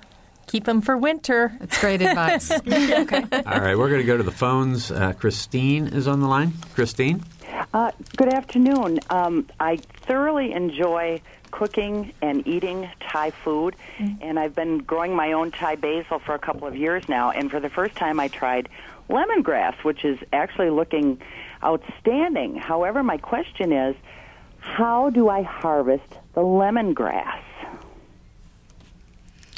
[0.49, 1.57] Keep them for winter.
[1.61, 2.51] That's great advice.
[2.67, 3.25] okay.
[3.47, 4.91] All right, we're going to go to the phones.
[4.91, 6.55] Uh, Christine is on the line.
[6.75, 7.23] Christine.
[7.73, 9.01] Uh, good afternoon.
[9.11, 11.21] Um, I thoroughly enjoy
[11.55, 14.21] cooking and eating Thai food, mm-hmm.
[14.21, 17.31] and I've been growing my own Thai basil for a couple of years now.
[17.31, 18.69] And for the first time, I tried
[19.09, 21.21] lemongrass, which is actually looking
[21.63, 22.57] outstanding.
[22.57, 23.95] However, my question is,
[24.59, 27.43] how do I harvest the lemongrass?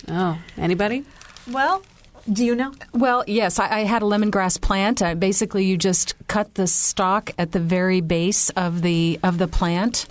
[0.09, 1.05] Oh, anybody?
[1.51, 1.83] Well,
[2.31, 2.75] do you know?
[2.93, 5.01] Well, yes, I, I had a lemongrass plant.
[5.01, 9.49] Uh, basically, you just cut the stalk at the very base of the of the
[9.49, 10.07] plant,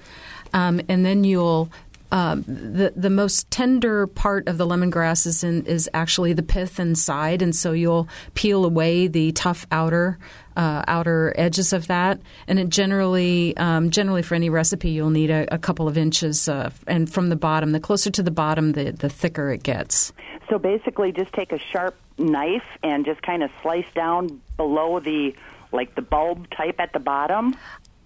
[0.54, 1.70] um, and then you'll
[2.12, 6.80] um, the the most tender part of the lemongrass is in, is actually the pith
[6.80, 10.18] inside, and so you'll peel away the tough outer
[10.56, 12.22] uh, outer edges of that.
[12.48, 16.48] And it generally um, generally for any recipe you'll need a, a couple of inches,
[16.48, 20.14] uh, and from the bottom, the closer to the bottom, the the thicker it gets.
[20.50, 25.36] So basically, just take a sharp knife and just kind of slice down below the
[25.72, 27.56] like the bulb type at the bottom.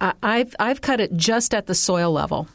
[0.01, 2.47] I've I've cut it just at the soil level.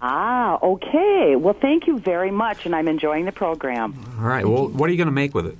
[0.00, 1.34] Ah, okay.
[1.36, 3.94] Well, thank you very much, and I'm enjoying the program.
[4.18, 4.46] All right.
[4.46, 5.56] Well, what are you going to make with it?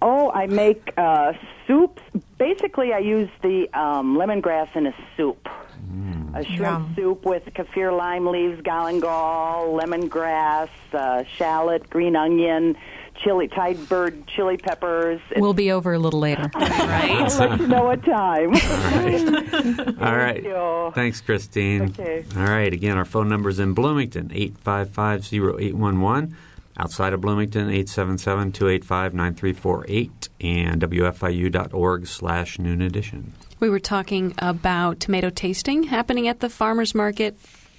[0.00, 1.32] Oh, I make uh,
[1.66, 2.00] soups.
[2.38, 5.48] Basically, I use the um, lemongrass in a soup.
[5.92, 6.38] Mm.
[6.38, 6.92] A shrimp Yum.
[6.94, 12.76] soup with kaffir lime leaves, galangal, lemongrass, uh, shallot, green onion,
[13.22, 15.20] chili, Thai bird chili peppers.
[15.36, 16.48] We'll be over a little later.
[16.54, 17.10] right?
[17.10, 18.54] I'll let you know what time.
[20.00, 20.46] All right.
[20.46, 20.54] All
[20.86, 20.94] right.
[20.94, 21.82] Thanks, Christine.
[21.90, 22.24] Okay.
[22.36, 22.72] All right.
[22.72, 26.32] Again, our phone number is in Bloomington, 855-0811.
[26.80, 33.32] Outside of Bloomington, 877-285-9348 and WFIU.org slash noon edition.
[33.58, 37.36] We were talking about tomato tasting happening at the farmer's market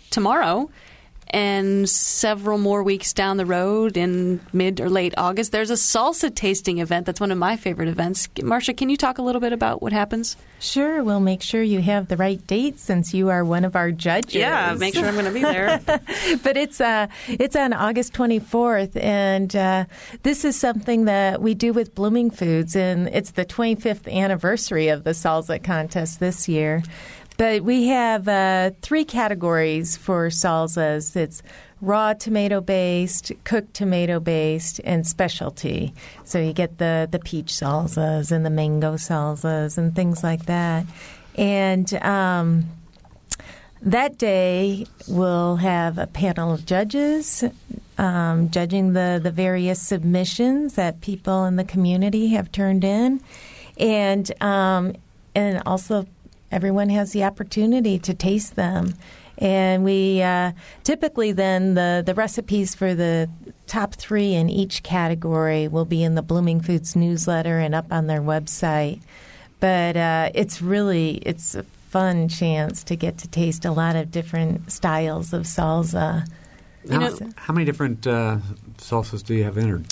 [0.10, 0.70] tomorrow
[1.32, 6.34] and several more weeks down the road in mid or late August, there's a salsa
[6.34, 7.06] tasting event.
[7.06, 8.28] That's one of my favorite events.
[8.42, 10.38] Marcia, can you talk a little bit about what happens?
[10.60, 11.04] Sure.
[11.04, 14.36] We'll make sure you have the right date since you are one of our judges.
[14.36, 15.80] Yeah, make sure I'm going to be there.
[16.44, 19.86] but it's uh, it's on August 24th, and uh,
[20.24, 25.04] this is something that we do with Blooming Foods, and it's the 25th anniversary of
[25.04, 26.84] the salsa contest this year.
[27.40, 31.16] But we have uh, three categories for salsas.
[31.16, 31.42] It's
[31.80, 35.94] raw tomato based, cooked tomato based, and specialty.
[36.26, 40.86] So you get the, the peach salsas and the mango salsas and things like that.
[41.36, 42.66] And um,
[43.84, 47.46] that day we'll have a panel of judges
[47.98, 53.22] um, judging the, the various submissions that people in the community have turned in.
[53.78, 54.96] And um,
[55.36, 56.06] and also
[56.52, 58.94] everyone has the opportunity to taste them.
[59.38, 60.52] And we uh,
[60.84, 63.30] typically then the, the recipes for the
[63.68, 68.08] top three in each category will be in the Blooming Foods newsletter and up on
[68.08, 69.02] their website.
[69.62, 74.12] But uh, it's really it's a fun chance to get to taste a lot of
[74.12, 76.28] different styles of salsa.
[76.86, 78.38] You know, how many different uh,
[78.78, 79.86] salsas do you have entered?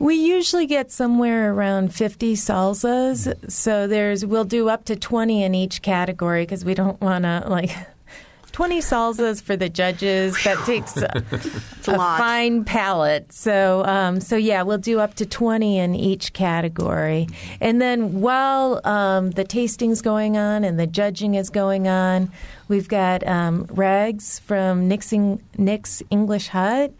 [0.00, 3.50] We usually get somewhere around 50 salsas.
[3.50, 7.44] So there's we'll do up to 20 in each category because we don't want to
[7.46, 7.70] like
[8.52, 10.42] 20 salsas for the judges.
[10.42, 11.22] That takes a,
[11.86, 13.30] a, a fine palate.
[13.30, 17.28] So, um, so yeah, we'll do up to 20 in each category.
[17.60, 22.32] And then while um, the tasting's going on and the judging is going on,
[22.68, 25.12] we've got um, Rags from Nick's,
[25.58, 26.94] Nick's English Hut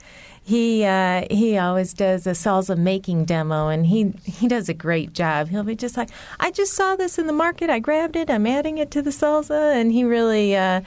[0.50, 5.12] he uh, he always does a salsa making demo, and he he does a great
[5.12, 5.48] job.
[5.48, 8.48] He'll be just like, I just saw this in the market, I grabbed it, I'm
[8.48, 10.80] adding it to the salsa, and he really uh,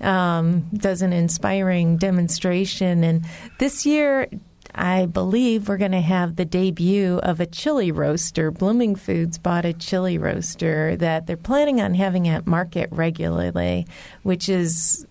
[0.00, 3.04] um, does an inspiring demonstration.
[3.04, 3.26] And
[3.58, 4.26] this year,
[4.74, 8.50] I believe we're going to have the debut of a chili roaster.
[8.50, 13.86] Blooming Foods bought a chili roaster that they're planning on having at market regularly,
[14.22, 15.06] which is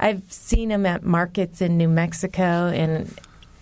[0.00, 3.12] I've seen them at markets in New Mexico and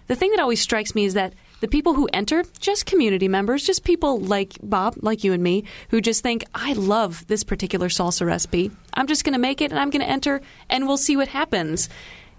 [0.07, 3.63] the thing that always strikes me is that the people who enter, just community members,
[3.63, 7.87] just people like Bob, like you and me, who just think, I love this particular
[7.87, 8.71] salsa recipe.
[8.93, 11.29] I'm just going to make it and I'm going to enter and we'll see what
[11.29, 11.87] happens.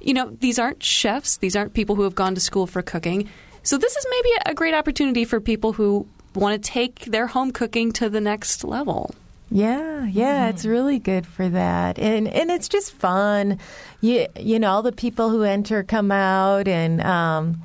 [0.00, 3.28] You know, these aren't chefs, these aren't people who have gone to school for cooking.
[3.62, 7.50] So this is maybe a great opportunity for people who want to take their home
[7.52, 9.14] cooking to the next level.
[9.50, 10.50] Yeah, yeah, mm-hmm.
[10.50, 13.58] it's really good for that, and and it's just fun.
[14.00, 17.62] You you know, all the people who enter come out, and um,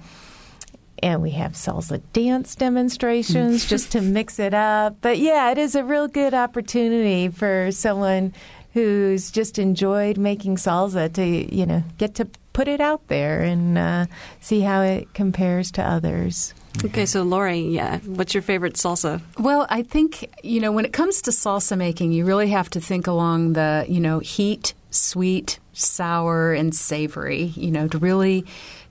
[1.01, 4.97] and we have salsa dance demonstrations just to mix it up.
[4.99, 8.34] But yeah, it is a real good opportunity for someone
[8.74, 13.78] who's just enjoyed making salsa to you know get to put it out there and
[13.78, 14.05] uh,
[14.41, 16.53] see how it compares to others.
[16.86, 19.22] Okay, so Lori, yeah, what's your favorite salsa?
[19.40, 22.80] Well, I think you know when it comes to salsa making, you really have to
[22.80, 27.46] think along the you know heat, sweet, sour, and savory.
[27.56, 28.46] You know to really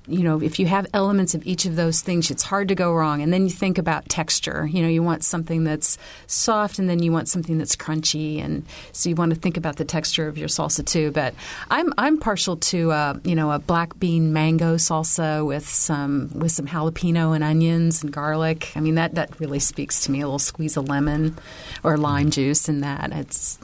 [0.09, 2.95] you know, if you have elements of each of those things, it's hard to go
[2.95, 3.23] wrong.
[3.23, 4.67] And then you think about texture.
[4.67, 8.65] You know, you want something that's soft, and then you want something that's crunchy, and
[8.93, 11.11] so you want to think about the texture of your salsa too.
[11.11, 11.35] But
[11.71, 16.53] I'm I'm partial to uh, you know a black bean mango salsa with some with
[16.53, 18.73] some jalapeno and onions and garlic.
[18.77, 20.21] I mean that that really speaks to me.
[20.21, 21.37] A little squeeze of lemon
[21.83, 23.13] or lime juice in that.
[23.13, 23.59] It's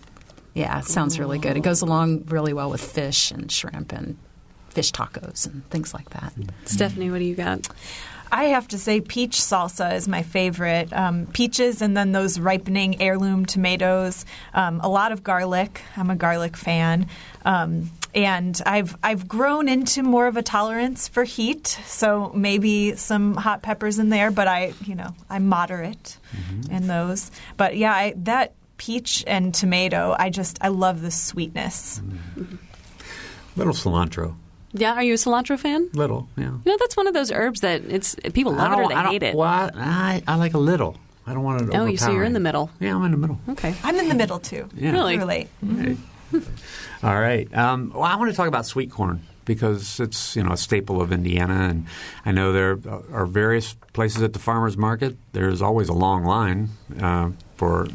[0.55, 1.57] yeah, it sounds really good.
[1.57, 4.19] It goes along really well with fish and shrimp and
[4.73, 6.33] fish tacos and things like that.
[6.65, 7.69] Stephanie, what do you got?
[8.33, 10.91] I have to say, peach salsa is my favorite.
[10.91, 14.25] Um, peaches and then those ripening heirloom tomatoes.
[14.55, 15.83] Um, a lot of garlic.
[15.99, 17.09] I'm a garlic fan.
[17.45, 23.35] Um, and I've I've grown into more of a tolerance for heat, so maybe some
[23.37, 24.31] hot peppers in there.
[24.31, 26.73] But I, you know, I'm moderate mm-hmm.
[26.73, 27.31] in those.
[27.57, 32.01] But yeah, I, that peach and tomato, I just I love the sweetness.
[32.01, 32.57] Mm-hmm.
[33.57, 34.35] Little cilantro.
[34.75, 35.91] Yeah, are you a cilantro fan?
[35.93, 36.45] Little, yeah.
[36.45, 39.23] You know, that's one of those herbs that it's people love it or they hate
[39.23, 39.35] it.
[39.35, 40.97] Well, I, I like a little.
[41.27, 41.75] I don't want it.
[41.75, 42.71] Oh, you so you're in the middle.
[42.81, 43.39] Yeah, I'm in the middle.
[43.51, 44.69] Okay, I'm in the middle too.
[44.75, 44.93] Yeah.
[44.93, 45.19] Really?
[45.19, 45.49] Relate.
[45.65, 47.07] Mm-hmm.
[47.07, 47.53] All right.
[47.55, 51.01] Um, well, I want to talk about sweet corn because it's you know a staple
[51.01, 51.87] of Indiana, and
[52.25, 52.79] I know there
[53.13, 55.17] are various places at the farmers market.
[55.33, 56.71] There's always a long line
[57.01, 57.89] uh, for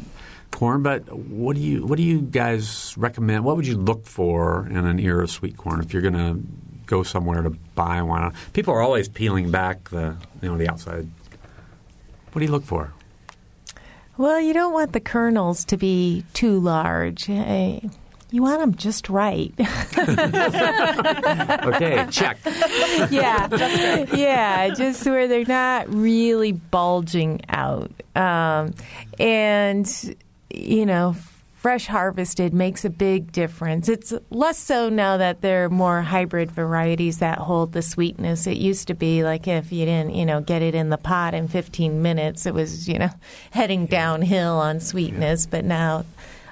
[0.50, 3.44] corn, but what do you what do you guys recommend?
[3.44, 6.40] What would you look for in an ear of sweet corn if you're going to
[6.88, 8.32] go somewhere to buy one.
[8.52, 11.08] People are always peeling back the you know the outside.
[12.32, 12.92] What do you look for?
[14.16, 17.28] Well, you don't want the kernels to be too large.
[17.28, 19.54] You want them just right.
[21.68, 22.38] okay, check.
[23.10, 28.74] yeah, yeah, just where they're not really bulging out, um,
[29.18, 30.16] and
[30.50, 31.14] you know
[31.58, 33.88] fresh harvested makes a big difference.
[33.88, 38.46] It's less so now that there are more hybrid varieties that hold the sweetness.
[38.46, 41.34] It used to be like if you didn't, you know, get it in the pot
[41.34, 43.10] in 15 minutes, it was, you know,
[43.50, 45.46] heading downhill on sweetness.
[45.46, 46.04] But now,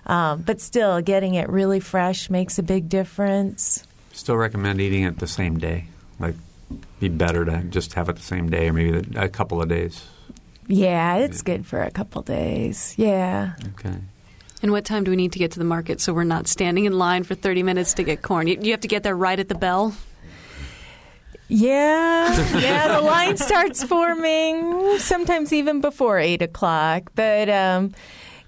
[0.07, 3.87] um, but still, getting it really fresh makes a big difference.
[4.13, 5.87] Still recommend eating it the same day.
[6.19, 6.35] Like,
[6.99, 10.05] be better to just have it the same day or maybe a couple of days.
[10.67, 12.95] Yeah, it's good for a couple days.
[12.99, 13.55] Yeah.
[13.69, 13.99] Okay.
[14.67, 16.87] And what time do we need to get to the market so we're not standing
[16.87, 18.49] in line for 30 minutes to get corn?
[18.49, 19.95] You, you have to get there right at the bell?
[21.47, 22.89] Yeah, yeah.
[22.89, 27.13] The line starts forming sometimes even before eight o'clock.
[27.15, 27.95] But um,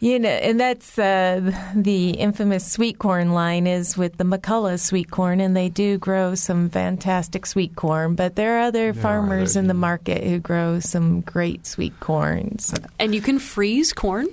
[0.00, 5.12] you know, and that's uh, the infamous sweet corn line is with the McCullough sweet
[5.12, 8.16] corn, and they do grow some fantastic sweet corn.
[8.16, 12.00] But there are other there farmers are in the market who grow some great sweet
[12.00, 12.74] corns.
[12.98, 14.26] And you can freeze corn.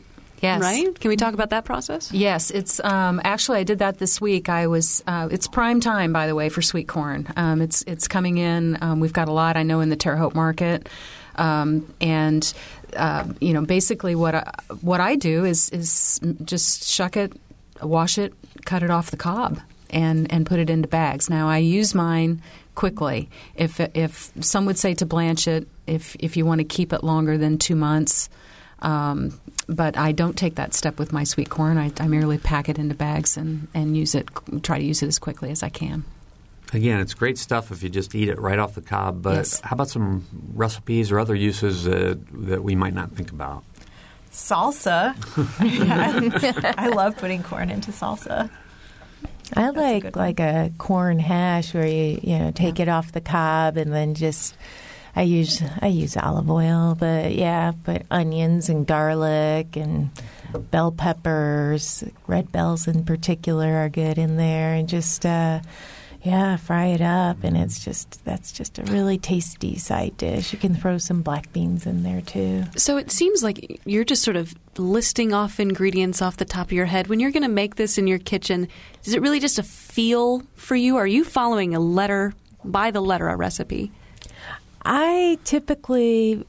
[0.46, 0.62] Yes.
[0.62, 1.00] Right?
[1.00, 2.12] Can we talk about that process?
[2.12, 2.52] Yes.
[2.52, 4.48] It's um, actually I did that this week.
[4.50, 5.04] I was.
[5.08, 7.28] Uh, it's prime time, by the way, for sweet corn.
[7.36, 8.78] Um, it's it's coming in.
[8.82, 9.58] Um, we've got a lot.
[9.58, 10.88] I know in the Terre Haute market,
[11.36, 12.54] um, and
[12.96, 17.34] uh, you know, basically what I, what I do is is just shuck it,
[17.82, 18.34] wash it,
[18.66, 21.30] cut it off the cob and and put it into bags.
[21.30, 22.42] Now I use mine
[22.76, 23.30] quickly.
[23.56, 27.04] If if some would say to blanch it, if if you want to keep it
[27.04, 28.30] longer than two months.
[28.80, 31.78] Um, but I don't take that step with my sweet corn.
[31.78, 34.30] I, I merely pack it into bags and, and use it,
[34.64, 36.04] try to use it as quickly as I can.
[36.74, 39.22] Again, it's great stuff if you just eat it right off the cob.
[39.22, 39.60] But Yes.
[39.62, 43.64] how about some recipes or other uses uh, that we might not think about?
[44.32, 45.16] Salsa.
[45.64, 46.74] Yeah.
[46.78, 48.50] I love putting corn into salsa.
[49.56, 53.12] I a like good like a corn hash where you you know take it off
[53.12, 54.58] the cob and then just
[55.16, 60.10] I use I use olive oil, but yeah, put onions and garlic and
[60.72, 65.62] bell peppers, red bells in particular are good in there, and just uh,
[66.22, 70.52] yeah, fry it up, and it's just that's just a really tasty side dish.
[70.52, 72.64] You can throw some black beans in there too.
[72.76, 76.74] So it seems like you're just sort of listing off ingredients off the top of
[76.74, 77.08] your head.
[77.08, 78.68] When you're going to make this in your kitchen,
[79.06, 80.98] is it really just a feel for you?
[80.98, 83.92] Are you following a letter by the letter a recipe?
[84.86, 86.46] I typically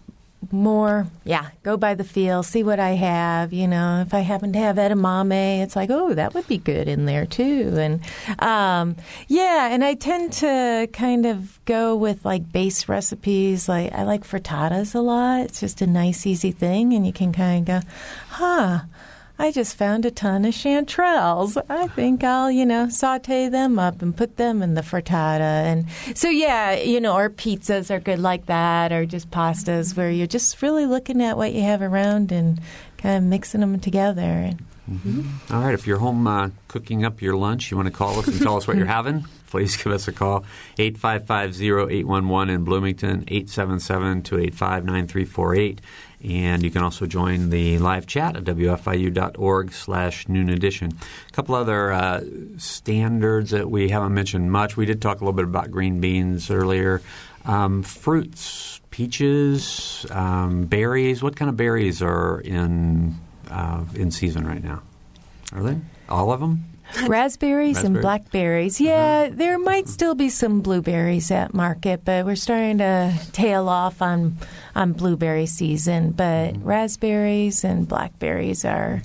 [0.53, 3.53] more, yeah, go by the feel, see what I have.
[3.53, 6.89] You know, if I happen to have edamame, it's like, oh, that would be good
[6.89, 7.74] in there too.
[7.78, 8.01] And
[8.41, 8.97] um,
[9.28, 13.68] yeah, and I tend to kind of go with like base recipes.
[13.68, 15.41] Like I like frittatas a lot.
[15.41, 17.89] It's just a nice, easy thing, and you can kind of go,
[18.28, 18.80] huh.
[19.39, 21.62] I just found a ton of chanterelles.
[21.68, 25.41] I think I'll, you know, saute them up and put them in the frittata.
[25.41, 30.11] And so, yeah, you know, or pizzas are good like that, or just pastas where
[30.11, 32.61] you're just really looking at what you have around and
[32.97, 34.53] kind of mixing them together.
[35.51, 38.28] All right, if you're home uh, cooking up your lunch, you want to call us
[38.28, 40.45] and tell us what you're having, please give us a call.
[40.78, 45.78] 855-0811 in Bloomington, 877-285-9348.
[46.25, 50.93] And you can also join the live chat at wfiu.org slash noon edition.
[51.29, 52.23] A couple other uh,
[52.57, 54.77] standards that we haven't mentioned much.
[54.77, 57.03] We did talk a little bit about green beans earlier.
[57.45, 61.23] Um, fruits, peaches, um, berries.
[61.23, 63.14] What kind of berries are in
[63.51, 64.83] uh, in season right now?
[65.53, 66.64] Are they all of them?
[67.09, 68.80] Raspberries and blackberries.
[68.80, 74.01] Yeah, there might still be some blueberries at market, but we're starting to tail off
[74.01, 74.39] on
[74.74, 76.12] on blueberry season.
[76.12, 79.03] But raspberries and blackberries are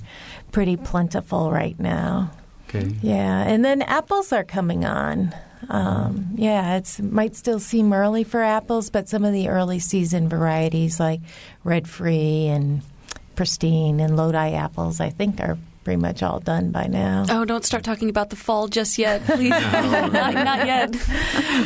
[0.52, 2.30] pretty plentiful right now.
[2.68, 2.94] Okay.
[3.02, 5.34] Yeah, and then apples are coming on.
[5.68, 10.28] Um, yeah, it might still seem early for apples, but some of the early season
[10.28, 11.20] varieties like
[11.64, 12.82] Redfree and
[13.36, 17.24] Pristine and Lodi apples, I think, are pretty much all done by now.
[17.28, 19.50] Oh, don't start talking about the fall just yet, please.
[19.50, 20.96] not, not yet.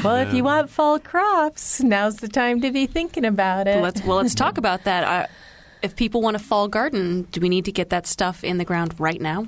[0.03, 3.83] Well, if you want fall crops, now's the time to be thinking about it.
[3.83, 5.05] Let's well, let's talk about that.
[5.05, 5.27] Uh,
[5.83, 8.65] if people want a fall garden, do we need to get that stuff in the
[8.65, 9.47] ground right now?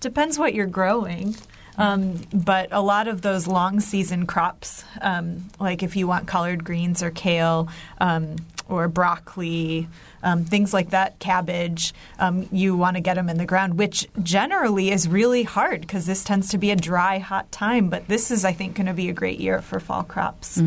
[0.00, 1.34] Depends what you're growing.
[1.78, 6.64] Um, but a lot of those long season crops, um, like if you want collard
[6.64, 8.36] greens or kale um,
[8.68, 9.88] or broccoli,
[10.22, 14.08] um, things like that, cabbage, um, you want to get them in the ground, which
[14.22, 17.88] generally is really hard because this tends to be a dry, hot time.
[17.88, 20.58] But this is, I think, going to be a great year for fall crops.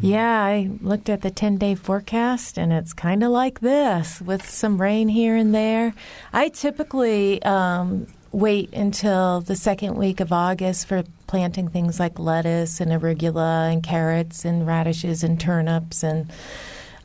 [0.00, 4.48] Yeah, I looked at the 10 day forecast and it's kind of like this with
[4.48, 5.94] some rain here and there.
[6.32, 12.80] I typically um, wait until the second week of August for planting things like lettuce
[12.80, 16.02] and arugula and carrots and radishes and turnips.
[16.02, 16.30] And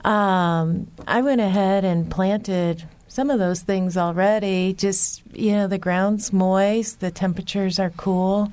[0.04, 4.74] um, I went ahead and planted some of those things already.
[4.74, 8.50] Just, you know, the ground's moist, the temperatures are cool.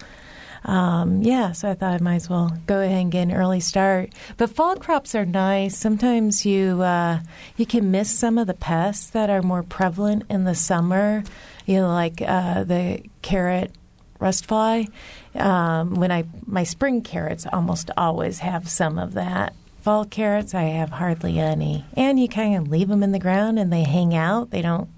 [0.64, 3.61] Um, yeah, so I thought I might as well go ahead and get an early
[3.61, 4.12] start.
[4.36, 5.76] But fall crops are nice.
[5.76, 7.20] Sometimes you uh,
[7.57, 11.22] you can miss some of the pests that are more prevalent in the summer.
[11.64, 13.72] You know, like uh, the carrot
[14.18, 14.88] rust fly.
[15.34, 19.55] Um, when I my spring carrots almost always have some of that.
[19.81, 21.85] Fall carrots, I have hardly any.
[21.95, 24.51] And you kind of leave them in the ground and they hang out.
[24.51, 24.89] They don't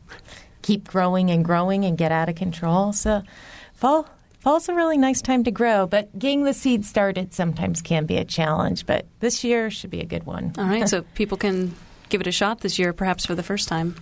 [0.63, 2.93] keep growing and growing and get out of control.
[2.93, 3.23] So,
[3.75, 4.09] fall
[4.41, 8.17] fall's a really nice time to grow, but getting the seed started sometimes can be
[8.17, 8.87] a challenge.
[8.87, 10.53] But this year should be a good one.
[10.59, 11.75] All right, so people can
[12.09, 13.97] give it a shot this year, perhaps for the first time.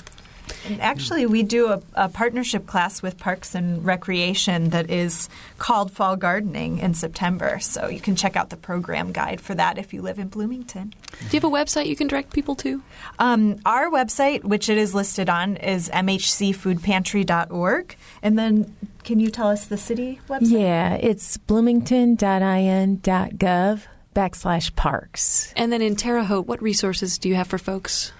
[0.66, 5.28] And actually, we do a, a partnership class with Parks and Recreation that is
[5.58, 7.58] called Fall Gardening in September.
[7.60, 10.94] So you can check out the program guide for that if you live in Bloomington.
[11.10, 12.82] Do you have a website you can direct people to?
[13.18, 17.96] Um, our website, which it is listed on, is mhcfoodpantry.org.
[18.22, 20.60] And then, can you tell us the city website?
[20.60, 23.80] Yeah, it's bloomington.in.gov
[24.14, 25.52] backslash parks.
[25.56, 28.12] And then in Terre Haute, what resources do you have for folks?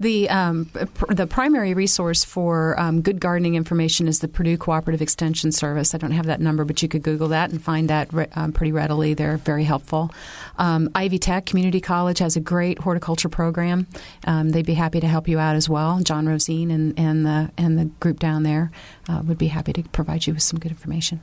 [0.00, 5.02] The um, pr- the primary resource for um, good gardening information is the Purdue Cooperative
[5.02, 5.92] Extension Service.
[5.94, 8.52] I don't have that number, but you could Google that and find that re- um,
[8.52, 9.14] pretty readily.
[9.14, 10.12] They're very helpful.
[10.56, 13.88] Um, Ivy Tech Community College has a great horticulture program.
[14.24, 15.98] Um, they'd be happy to help you out as well.
[16.00, 18.70] John Rosine and, and the and the group down there
[19.08, 21.20] uh, would be happy to provide you with some good information.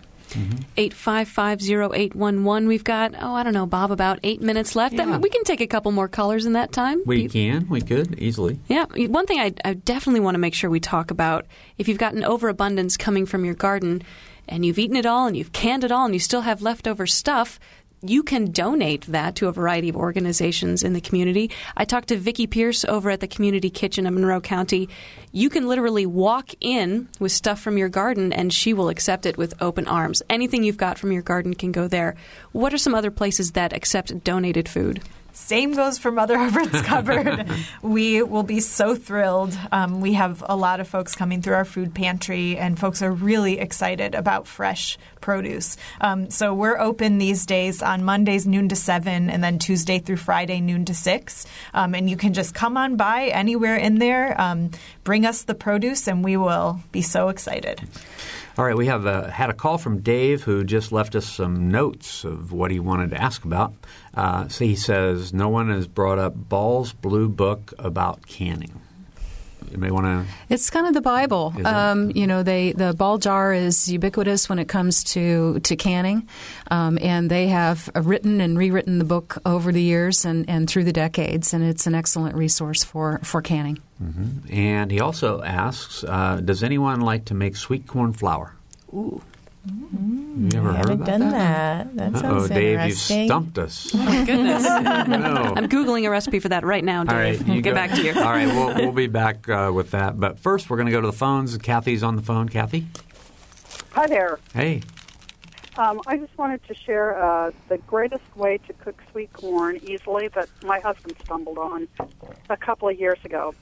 [0.77, 2.67] Eight five five zero eight one one.
[2.67, 4.95] We've got oh I don't know Bob about eight minutes left.
[4.95, 5.17] Yeah.
[5.17, 7.01] We can take a couple more callers in that time.
[7.05, 8.59] We can, we could easily.
[8.67, 11.45] Yeah, one thing I, I definitely want to make sure we talk about
[11.77, 14.03] if you've got an overabundance coming from your garden
[14.47, 17.07] and you've eaten it all and you've canned it all and you still have leftover
[17.07, 17.59] stuff,
[18.01, 21.51] you can donate that to a variety of organizations in the community.
[21.75, 24.89] I talked to Vicki Pierce over at the Community Kitchen in Monroe County.
[25.31, 29.37] You can literally walk in with stuff from your garden and she will accept it
[29.37, 30.21] with open arms.
[30.29, 32.15] Anything you've got from your garden can go there.
[32.51, 35.01] What are some other places that accept donated food?
[35.45, 37.47] Same goes for Mother Hubbard's Cupboard.
[37.83, 39.55] we will be so thrilled.
[39.71, 43.11] Um, we have a lot of folks coming through our food pantry, and folks are
[43.11, 45.77] really excited about fresh produce.
[46.01, 50.17] Um, so we're open these days on Mondays noon to seven, and then Tuesday through
[50.17, 51.45] Friday noon to six.
[51.75, 54.71] Um, and you can just come on by anywhere in there, um,
[55.03, 57.87] bring us the produce, and we will be so excited.
[58.57, 61.67] All right, we have uh, had a call from Dave who just left us some
[61.69, 63.73] notes of what he wanted to ask about.
[64.15, 68.81] Uh, so he says, No one has brought up Ball's blue book about canning.
[69.71, 70.25] You may want to.
[70.47, 71.53] It's kind of the Bible.
[71.65, 76.29] Um, you know, they the ball jar is ubiquitous when it comes to to canning,
[76.71, 80.83] um, and they have written and rewritten the book over the years and, and through
[80.83, 83.79] the decades, and it's an excellent resource for for canning.
[84.01, 84.53] Mm-hmm.
[84.53, 88.55] And he also asks, uh, Does anyone like to make sweet corn flour?
[88.93, 89.21] Ooh.
[89.67, 91.95] You ever I heard haven't about done that?
[91.95, 92.13] that.
[92.13, 93.27] That Uh-oh, sounds Dave, you interesting.
[93.27, 93.91] stumped us.
[93.95, 94.63] Oh, goodness.
[95.07, 95.53] No.
[95.55, 97.13] I'm Googling a recipe for that right now, Dave.
[97.13, 98.13] All right, you Get go- back to you.
[98.15, 100.19] All right, we'll, we'll be back uh, with that.
[100.19, 101.57] But first, we're going to go to the phones.
[101.57, 102.49] Kathy's on the phone.
[102.49, 102.85] Kathy?
[103.93, 104.39] Hi there.
[104.53, 104.81] Hey.
[105.77, 110.27] Um, I just wanted to share uh, the greatest way to cook sweet corn easily
[110.29, 111.87] that my husband stumbled on
[112.49, 113.53] a couple of years ago.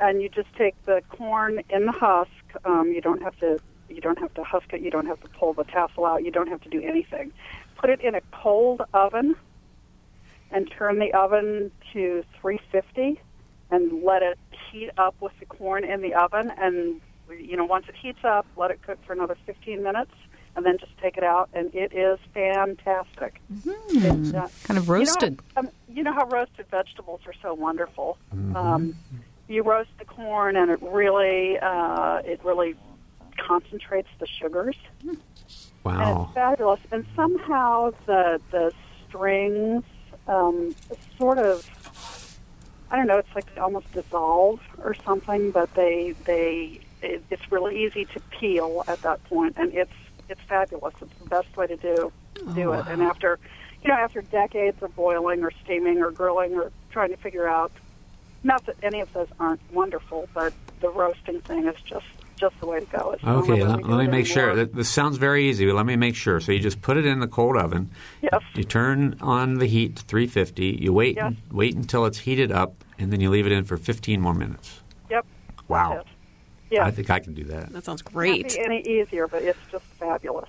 [0.00, 2.30] And you just take the corn in the husk.
[2.64, 3.58] Um, you don't have to.
[3.94, 4.80] You don't have to husk it.
[4.80, 6.24] You don't have to pull the tassel out.
[6.24, 7.32] You don't have to do anything.
[7.76, 9.36] Put it in a cold oven,
[10.50, 13.20] and turn the oven to 350,
[13.70, 14.38] and let it
[14.70, 16.50] heat up with the corn in the oven.
[16.58, 17.00] And
[17.38, 20.10] you know, once it heats up, let it cook for another 15 minutes,
[20.54, 23.40] and then just take it out, and it is fantastic.
[23.64, 25.40] It's, uh, Kind of you know, roasted.
[25.56, 28.18] um, you know how roasted vegetables are so wonderful.
[28.54, 28.94] Um,
[29.48, 32.74] you roast the corn, and it really, uh, it really
[33.46, 35.18] concentrates the sugars, and
[35.84, 36.22] Wow.
[36.24, 36.80] it's fabulous.
[36.90, 38.72] And somehow the the
[39.08, 39.84] strings
[40.26, 40.74] um,
[41.18, 41.64] sort of,
[42.90, 47.50] I don't know, it's like they almost dissolve or something, but they they it, it's
[47.50, 49.92] really easy to peel at that point, and it's
[50.28, 50.94] it's fabulous.
[51.00, 52.12] It's the best way to do
[52.54, 52.84] do it.
[52.88, 53.38] And after,
[53.82, 57.72] you know, after decades of boiling or steaming or grilling or trying to figure out,
[58.42, 62.06] not that any of those aren't wonderful, but the roasting thing is just
[62.42, 63.12] just the way to go.
[63.12, 64.48] It's Okay, let, let me it make sure.
[64.50, 64.64] anymore.
[64.66, 66.40] Th- This sounds very easy, but let me make sure.
[66.40, 67.88] So you just put it in the cold oven.
[68.20, 68.42] Yes.
[68.54, 70.78] You turn on the heat to 350.
[70.82, 71.32] You wait Yes.
[71.50, 74.80] wait until it's heated up, and then you leave it in for 15 more minutes.
[75.08, 75.24] Yep.
[75.68, 75.94] Wow.
[75.94, 76.08] That's.
[76.70, 76.84] Yeah.
[76.86, 77.72] I think I can do that.
[77.72, 78.48] That sounds Can't great.
[78.54, 80.48] be any easier, but it's just fabulous.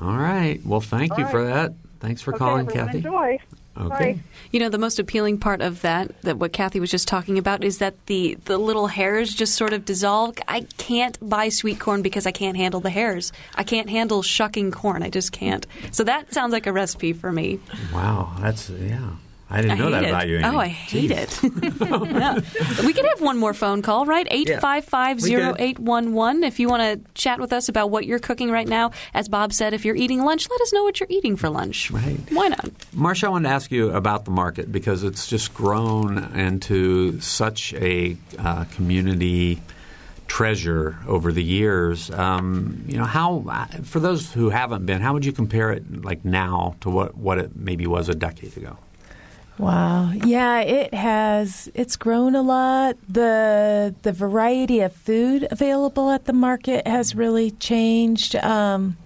[0.00, 0.60] All right.
[0.64, 1.74] Well, thank All you for that.
[2.00, 2.98] Thanks for okay, calling, Kathy.
[2.98, 3.38] Enjoy.
[3.76, 4.12] Okay.
[4.14, 4.20] Bye.
[4.52, 7.64] You know, the most appealing part of that, that what Kathy was just talking about,
[7.64, 10.36] is that the, the little hairs just sort of dissolve.
[10.46, 13.32] I can't buy sweet corn because I can't handle the hairs.
[13.54, 15.02] I can't handle shucking corn.
[15.02, 15.66] I just can't.
[15.90, 17.58] So that sounds like a recipe for me.
[17.92, 18.36] Wow.
[18.40, 19.10] That's yeah.
[19.50, 20.38] I didn't I know that hate about you.
[20.38, 20.46] Amy.
[20.46, 21.44] Oh, I hate Jeez.
[22.78, 22.84] it.
[22.84, 24.28] We could have one more phone call, right?
[24.30, 28.92] 855-0811 if you want to chat with us about what you're cooking right now.
[29.12, 31.90] As Bob said, if you're eating lunch, let us know what you're eating for lunch.
[31.90, 32.18] Right.
[32.30, 32.70] Why not?
[32.92, 37.74] Marcia, I wanted to ask you about the market because it's just grown into such
[37.74, 39.60] a uh, community
[40.26, 42.10] treasure over the years.
[42.10, 43.44] Um, you know, how
[43.84, 47.38] for those who haven't been, how would you compare it like now to what what
[47.38, 48.78] it maybe was a decade ago?
[49.58, 50.10] Wow.
[50.12, 52.96] Yeah, it has it's grown a lot.
[53.08, 58.34] The the variety of food available at the market has really changed.
[58.36, 58.96] Um,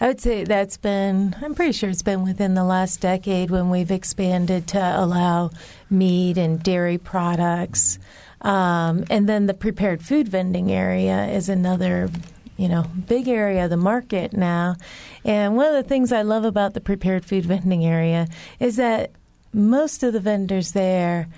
[0.00, 3.70] I would say that's been I'm pretty sure it's been within the last decade when
[3.70, 5.50] we've expanded to allow
[5.88, 7.98] meat and dairy products.
[8.42, 12.10] Um, and then the prepared food vending area is another
[12.56, 14.76] you know, big area of the market now.
[15.24, 18.28] And one of the things I love about the prepared food vending area
[18.58, 19.10] is that
[19.52, 21.28] most of the vendors there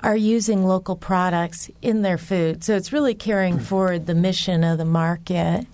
[0.00, 2.64] are using local products in their food.
[2.64, 5.66] So it's really carrying forward the mission of the market.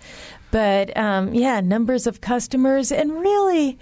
[0.51, 3.79] But um, yeah, numbers of customers, and really,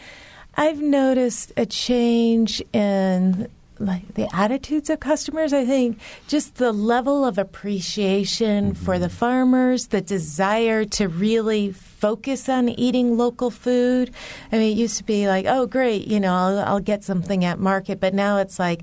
[0.57, 3.49] I've noticed a change in
[3.79, 5.53] like the attitudes of customers.
[5.53, 5.99] I think
[6.29, 8.85] just the level of appreciation mm-hmm.
[8.85, 14.11] for the farmers, the desire to really focus on eating local food.
[14.53, 17.45] I mean, it used to be like, oh, great, you know, I'll, I'll get something
[17.45, 18.83] at market, but now it's like.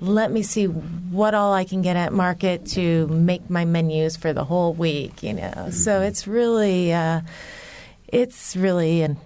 [0.00, 4.32] Let me see what all I can get at market to make my menus for
[4.32, 5.42] the whole week, you know.
[5.42, 5.70] Mm-hmm.
[5.70, 7.20] So it's really, uh,
[8.08, 9.18] it's really an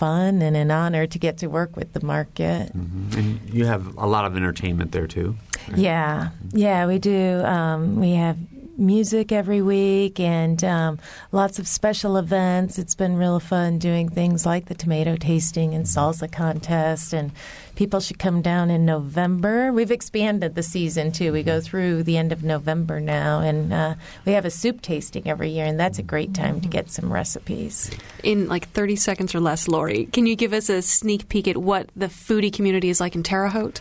[0.00, 2.72] fun and an honor to get to work with the market.
[2.74, 3.18] Mm-hmm.
[3.18, 5.36] And you have a lot of entertainment there too.
[5.68, 5.78] Right?
[5.78, 7.44] Yeah, yeah, we do.
[7.44, 8.38] Um, we have
[8.76, 10.98] music every week and um,
[11.32, 12.78] lots of special events.
[12.78, 17.12] It's been real fun doing things like the tomato tasting and salsa contest.
[17.12, 17.32] And
[17.80, 19.72] people should come down in November.
[19.72, 21.32] We've expanded the season too.
[21.32, 23.94] We go through the end of November now, and uh,
[24.26, 27.10] we have a soup tasting every year, and that's a great time to get some
[27.10, 27.90] recipes.
[28.22, 31.56] In like 30 seconds or less, Lori, can you give us a sneak peek at
[31.56, 33.80] what the foodie community is like in Terre Haute?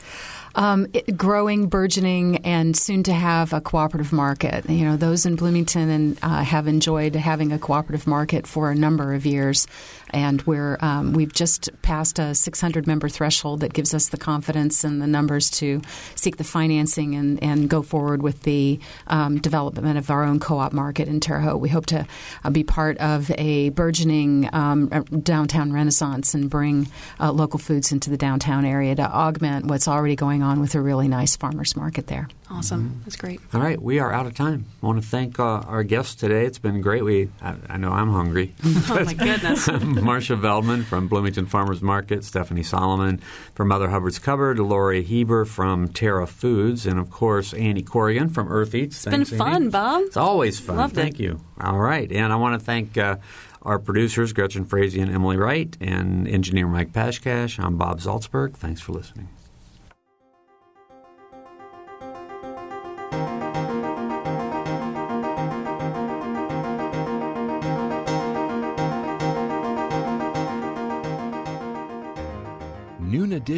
[0.56, 4.70] Um, it, growing, burgeoning, and soon to have a cooperative market.
[4.70, 8.76] You know, those in Bloomington and uh, have enjoyed having a cooperative market for a
[8.76, 9.68] number of years,
[10.12, 14.84] and we're um, we've just passed a 600 member threshold that gives us the confidence
[14.84, 15.82] and the numbers to
[16.16, 20.74] seek the financing and, and go forward with the um, development of our own co-op
[20.74, 21.60] market in Terre Haute.
[21.60, 22.06] We hope to
[22.44, 24.88] uh, be part of a burgeoning um,
[25.24, 26.88] downtown renaissance and bring
[27.20, 30.82] uh, local foods into the downtown area to augment what's already going on with a
[30.82, 32.28] really nice farmers market there.
[32.52, 32.90] Awesome.
[32.90, 33.00] Mm-hmm.
[33.04, 33.40] That's great.
[33.54, 33.80] All right.
[33.80, 34.66] We are out of time.
[34.82, 36.46] I want to thank uh, our guests today.
[36.46, 37.04] It's been great.
[37.04, 38.56] We I, I know I'm hungry.
[38.64, 39.68] oh, my goodness.
[39.72, 43.22] Marcia Veldman from Bloomington Farmers Market, Stephanie Solomon
[43.54, 48.52] from Mother Hubbard's Cupboard, Lori Heber from Terre Foods, and, of course, Annie Corrigan from
[48.52, 48.96] Earth Eats.
[48.96, 49.70] It's Thanks, been fun, Annie.
[49.70, 50.02] Bob.
[50.08, 50.78] It's always fun.
[50.78, 51.24] Loved thank it.
[51.24, 51.40] you.
[51.62, 52.12] All right.
[52.12, 53.18] And I want to thank uh,
[53.62, 57.64] our producers, Gretchen Frazee and Emily Wright, and engineer Mike Pashkash.
[57.64, 58.56] I'm Bob Zaltsberg.
[58.56, 59.30] Thanks for listening.